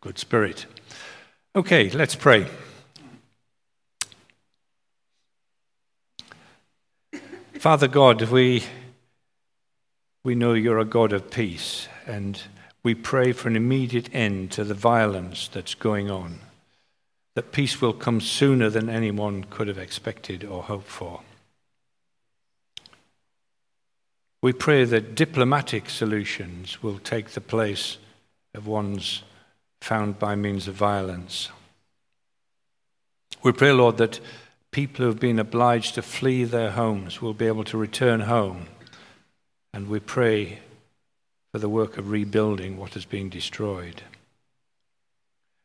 good 0.00 0.16
spirit. 0.16 0.64
Okay, 1.56 1.90
let's 1.90 2.14
pray. 2.14 2.46
Father 7.58 7.88
God, 7.88 8.22
we 8.30 8.62
we 10.22 10.36
know 10.36 10.52
you're 10.52 10.78
a 10.78 10.84
God 10.84 11.12
of 11.12 11.32
peace, 11.32 11.88
and 12.06 12.40
we 12.84 12.94
pray 12.94 13.32
for 13.32 13.48
an 13.48 13.56
immediate 13.56 14.08
end 14.12 14.52
to 14.52 14.62
the 14.62 14.74
violence 14.74 15.48
that's 15.48 15.74
going 15.74 16.08
on, 16.08 16.38
that 17.34 17.50
peace 17.50 17.80
will 17.80 17.92
come 17.92 18.20
sooner 18.20 18.70
than 18.70 18.88
anyone 18.88 19.42
could 19.42 19.66
have 19.66 19.78
expected 19.78 20.44
or 20.44 20.62
hoped 20.62 20.86
for. 20.86 21.22
We 24.42 24.52
pray 24.52 24.84
that 24.84 25.14
diplomatic 25.14 25.90
solutions 25.90 26.82
will 26.82 26.98
take 26.98 27.30
the 27.30 27.40
place 27.40 27.98
of 28.54 28.66
ones 28.66 29.22
found 29.80 30.18
by 30.18 30.34
means 30.34 30.66
of 30.66 30.74
violence. 30.74 31.50
We 33.42 33.52
pray, 33.52 33.72
Lord, 33.72 33.98
that 33.98 34.20
people 34.70 35.04
who 35.04 35.10
have 35.10 35.20
been 35.20 35.38
obliged 35.38 35.94
to 35.94 36.02
flee 36.02 36.44
their 36.44 36.70
homes 36.70 37.20
will 37.20 37.34
be 37.34 37.46
able 37.46 37.64
to 37.64 37.78
return 37.78 38.20
home 38.20 38.66
and 39.72 39.88
we 39.88 40.00
pray 40.00 40.60
for 41.52 41.58
the 41.58 41.68
work 41.68 41.96
of 41.96 42.10
rebuilding 42.10 42.76
what 42.76 42.94
has 42.94 43.04
been 43.04 43.28
destroyed. 43.28 44.02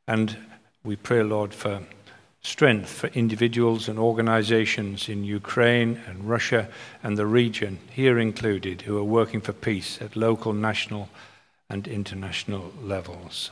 And 0.07 0.37
we 0.83 0.95
pray, 0.95 1.23
Lord, 1.23 1.53
for 1.53 1.81
strength 2.45 2.89
for 2.89 3.07
individuals 3.07 3.89
and 3.89 3.97
organizations 3.97 5.09
in 5.09 5.23
Ukraine 5.23 5.99
and 6.05 6.29
Russia 6.29 6.69
and 7.01 7.17
the 7.17 7.25
region, 7.25 7.79
here 7.89 8.19
included, 8.19 8.83
who 8.83 8.97
are 8.99 9.03
working 9.03 9.41
for 9.41 9.51
peace 9.51 9.99
at 9.99 10.15
local, 10.15 10.53
national, 10.53 11.09
and 11.71 11.87
international 11.87 12.71
levels. 12.83 13.49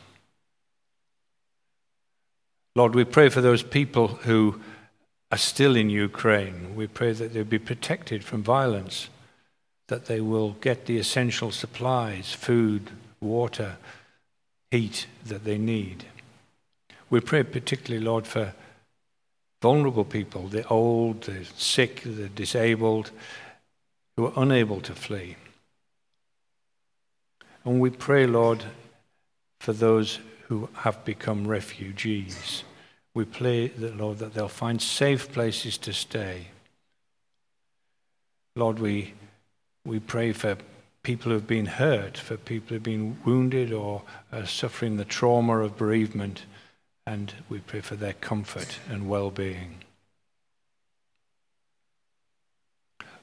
Lord, 2.75 2.93
we 2.93 3.03
pray 3.03 3.29
for 3.29 3.41
those 3.41 3.63
people 3.63 4.07
who 4.07 4.61
are 5.31 5.39
still 5.39 5.75
in 5.75 5.89
Ukraine. 5.89 6.75
We 6.75 6.85
pray 6.85 7.13
that 7.13 7.33
they'll 7.33 7.43
be 7.43 7.57
protected 7.57 8.23
from 8.23 8.43
violence 8.43 9.09
that 9.87 10.05
they 10.05 10.21
will 10.21 10.51
get 10.61 10.85
the 10.85 10.99
essential 10.99 11.49
supplies 11.51 12.31
food, 12.31 12.91
water, 13.19 13.77
heat 14.69 15.07
that 15.25 15.45
they 15.45 15.57
need. 15.57 16.05
We 17.09 17.21
pray 17.21 17.41
particularly, 17.41 18.05
Lord, 18.05 18.27
for 18.27 18.53
vulnerable 19.63 20.03
people, 20.03 20.49
the 20.49 20.67
old, 20.67 21.21
the 21.21 21.45
sick, 21.55 22.01
the 22.03 22.27
disabled, 22.27 23.11
who 24.17 24.25
are 24.25 24.33
unable 24.35 24.81
to 24.81 24.93
flee. 24.93 25.37
And 27.63 27.79
we 27.79 27.89
pray, 27.89 28.27
Lord, 28.27 28.65
for 29.61 29.71
those 29.71 30.19
who 30.49 30.67
have 30.73 31.05
become 31.05 31.47
refugees. 31.47 32.65
We 33.13 33.23
pray, 33.23 33.69
that, 33.69 33.95
Lord, 33.95 34.17
that 34.17 34.33
they'll 34.33 34.49
find 34.49 34.81
safe 34.81 35.31
places 35.31 35.77
to 35.77 35.93
stay. 35.93 36.47
Lord, 38.57 38.79
we 38.79 39.13
we 39.85 39.99
pray 39.99 40.33
for 40.33 40.57
people 41.03 41.29
who 41.29 41.37
have 41.37 41.47
been 41.47 41.65
hurt, 41.65 42.17
for 42.17 42.35
people 42.35 42.69
who 42.69 42.75
have 42.75 42.83
been 42.83 43.17
wounded 43.25 43.71
or 43.71 44.01
are 44.33 44.45
suffering 44.45 44.97
the 44.97 45.05
trauma 45.05 45.59
of 45.59 45.77
bereavement, 45.77 46.43
and 47.05 47.33
we 47.49 47.59
pray 47.59 47.81
for 47.81 47.95
their 47.95 48.13
comfort 48.13 48.79
and 48.89 49.09
well 49.09 49.31
being. 49.31 49.83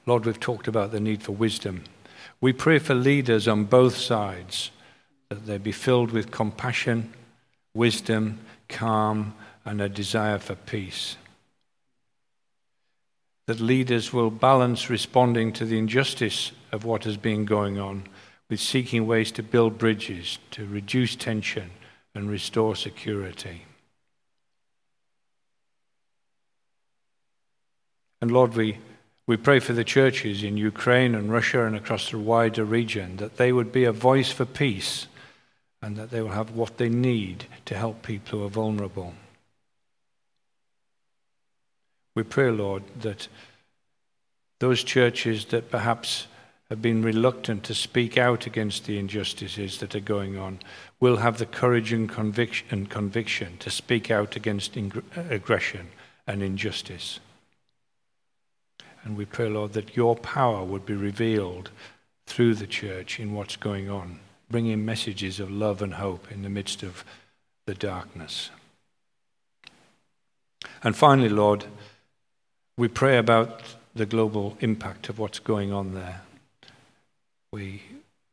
Lord, 0.05 0.25
we've 0.25 0.39
talked 0.39 0.67
about 0.67 0.91
the 0.91 0.99
need 0.99 1.23
for 1.23 1.31
wisdom. 1.31 1.83
We 2.39 2.53
pray 2.53 2.79
for 2.79 2.95
leaders 2.95 3.47
on 3.47 3.65
both 3.65 3.95
sides 3.95 4.71
that 5.29 5.45
they 5.45 5.57
be 5.57 5.71
filled 5.71 6.11
with 6.11 6.31
compassion, 6.31 7.13
wisdom, 7.73 8.39
calm, 8.67 9.35
and 9.63 9.81
a 9.81 9.89
desire 9.89 10.39
for 10.39 10.55
peace 10.55 11.17
that 13.51 13.59
leaders 13.59 14.13
will 14.13 14.31
balance 14.31 14.89
responding 14.89 15.51
to 15.51 15.65
the 15.65 15.77
injustice 15.77 16.53
of 16.71 16.85
what 16.85 17.03
has 17.03 17.17
been 17.17 17.43
going 17.43 17.77
on 17.77 18.01
with 18.49 18.61
seeking 18.61 19.05
ways 19.05 19.29
to 19.29 19.43
build 19.43 19.77
bridges, 19.77 20.39
to 20.51 20.65
reduce 20.65 21.17
tension, 21.17 21.69
and 22.15 22.29
restore 22.29 22.77
security. 22.77 23.63
And 28.21 28.31
Lord, 28.31 28.55
we, 28.55 28.77
we 29.25 29.35
pray 29.35 29.59
for 29.59 29.73
the 29.73 29.83
churches 29.83 30.43
in 30.43 30.55
Ukraine 30.55 31.15
and 31.15 31.31
Russia 31.31 31.65
and 31.65 31.75
across 31.75 32.11
the 32.11 32.19
wider 32.19 32.63
region 32.63 33.17
that 33.17 33.37
they 33.37 33.51
would 33.51 33.71
be 33.71 33.83
a 33.85 33.91
voice 33.91 34.31
for 34.31 34.45
peace 34.45 35.07
and 35.81 35.97
that 35.97 36.11
they 36.11 36.21
will 36.21 36.29
have 36.29 36.51
what 36.51 36.77
they 36.77 36.89
need 36.89 37.45
to 37.65 37.75
help 37.75 38.03
people 38.03 38.39
who 38.39 38.45
are 38.45 38.49
vulnerable. 38.49 39.15
We 42.13 42.23
pray, 42.23 42.51
Lord, 42.51 42.83
that 43.01 43.27
those 44.59 44.83
churches 44.83 45.45
that 45.45 45.71
perhaps 45.71 46.27
have 46.69 46.81
been 46.81 47.01
reluctant 47.01 47.63
to 47.63 47.73
speak 47.73 48.17
out 48.17 48.45
against 48.45 48.85
the 48.85 48.99
injustices 48.99 49.79
that 49.79 49.95
are 49.95 49.99
going 49.99 50.37
on 50.37 50.59
will 50.99 51.17
have 51.17 51.37
the 51.37 51.45
courage 51.45 51.91
and 51.91 52.07
conviction, 52.07 52.67
and 52.69 52.89
conviction 52.89 53.57
to 53.57 53.69
speak 53.69 54.11
out 54.11 54.35
against 54.35 54.77
aggression 55.15 55.87
and 56.27 56.43
injustice. 56.43 57.19
And 59.03 59.17
we 59.17 59.25
pray, 59.25 59.49
Lord, 59.49 59.73
that 59.73 59.95
your 59.95 60.15
power 60.15 60.63
would 60.63 60.85
be 60.85 60.93
revealed 60.93 61.71
through 62.27 62.55
the 62.55 62.67
church 62.67 63.19
in 63.19 63.33
what's 63.33 63.55
going 63.55 63.89
on, 63.89 64.19
bringing 64.49 64.85
messages 64.85 65.39
of 65.39 65.51
love 65.51 65.81
and 65.81 65.95
hope 65.95 66.31
in 66.31 66.43
the 66.43 66.49
midst 66.49 66.83
of 66.83 67.03
the 67.65 67.73
darkness. 67.73 68.51
And 70.83 70.95
finally, 70.95 71.29
Lord, 71.29 71.65
we 72.77 72.87
pray 72.87 73.17
about 73.17 73.61
the 73.93 74.05
global 74.05 74.57
impact 74.61 75.09
of 75.09 75.19
what's 75.19 75.39
going 75.39 75.73
on 75.73 75.93
there. 75.93 76.21
We, 77.51 77.81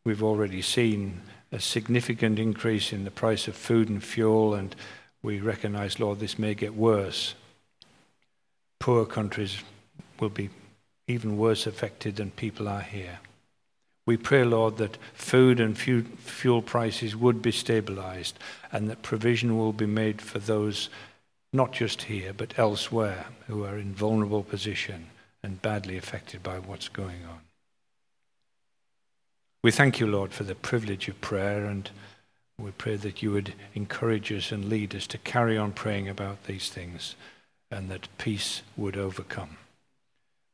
we've 0.04 0.22
already 0.22 0.62
seen 0.62 1.22
a 1.50 1.60
significant 1.60 2.38
increase 2.38 2.92
in 2.92 3.04
the 3.04 3.10
price 3.10 3.48
of 3.48 3.56
food 3.56 3.88
and 3.88 4.02
fuel, 4.02 4.54
and 4.54 4.76
we 5.22 5.40
recognize, 5.40 5.98
Lord, 5.98 6.20
this 6.20 6.38
may 6.38 6.54
get 6.54 6.74
worse. 6.74 7.34
Poor 8.78 9.04
countries 9.04 9.58
will 10.20 10.28
be 10.28 10.50
even 11.08 11.36
worse 11.36 11.66
affected 11.66 12.16
than 12.16 12.30
people 12.30 12.68
are 12.68 12.82
here. 12.82 13.18
We 14.06 14.16
pray, 14.16 14.44
Lord, 14.44 14.76
that 14.78 14.96
food 15.12 15.60
and 15.60 15.76
fuel 15.76 16.62
prices 16.62 17.16
would 17.16 17.42
be 17.42 17.52
stabilized 17.52 18.38
and 18.70 18.88
that 18.88 19.02
provision 19.02 19.58
will 19.58 19.72
be 19.72 19.86
made 19.86 20.22
for 20.22 20.38
those 20.38 20.88
not 21.52 21.72
just 21.72 22.02
here, 22.02 22.32
but 22.32 22.58
elsewhere, 22.58 23.26
who 23.46 23.64
are 23.64 23.76
in 23.78 23.92
vulnerable 23.94 24.42
position 24.42 25.06
and 25.42 25.60
badly 25.62 25.96
affected 25.96 26.42
by 26.42 26.58
what's 26.58 26.88
going 26.88 27.24
on. 27.28 27.40
We 29.62 29.70
thank 29.70 29.98
you, 29.98 30.06
Lord, 30.06 30.32
for 30.32 30.44
the 30.44 30.54
privilege 30.54 31.08
of 31.08 31.20
prayer, 31.20 31.64
and 31.64 31.90
We 32.60 32.72
pray 32.72 32.96
that 32.96 33.22
you 33.22 33.30
would 33.30 33.54
encourage 33.74 34.32
us 34.32 34.50
and 34.50 34.64
lead 34.64 34.92
us 34.94 35.06
to 35.08 35.18
carry 35.18 35.56
on 35.56 35.72
praying 35.72 36.08
about 36.08 36.44
these 36.44 36.70
things 36.70 37.14
and 37.70 37.88
that 37.88 38.08
peace 38.18 38.62
would 38.76 38.96
overcome. 38.96 39.58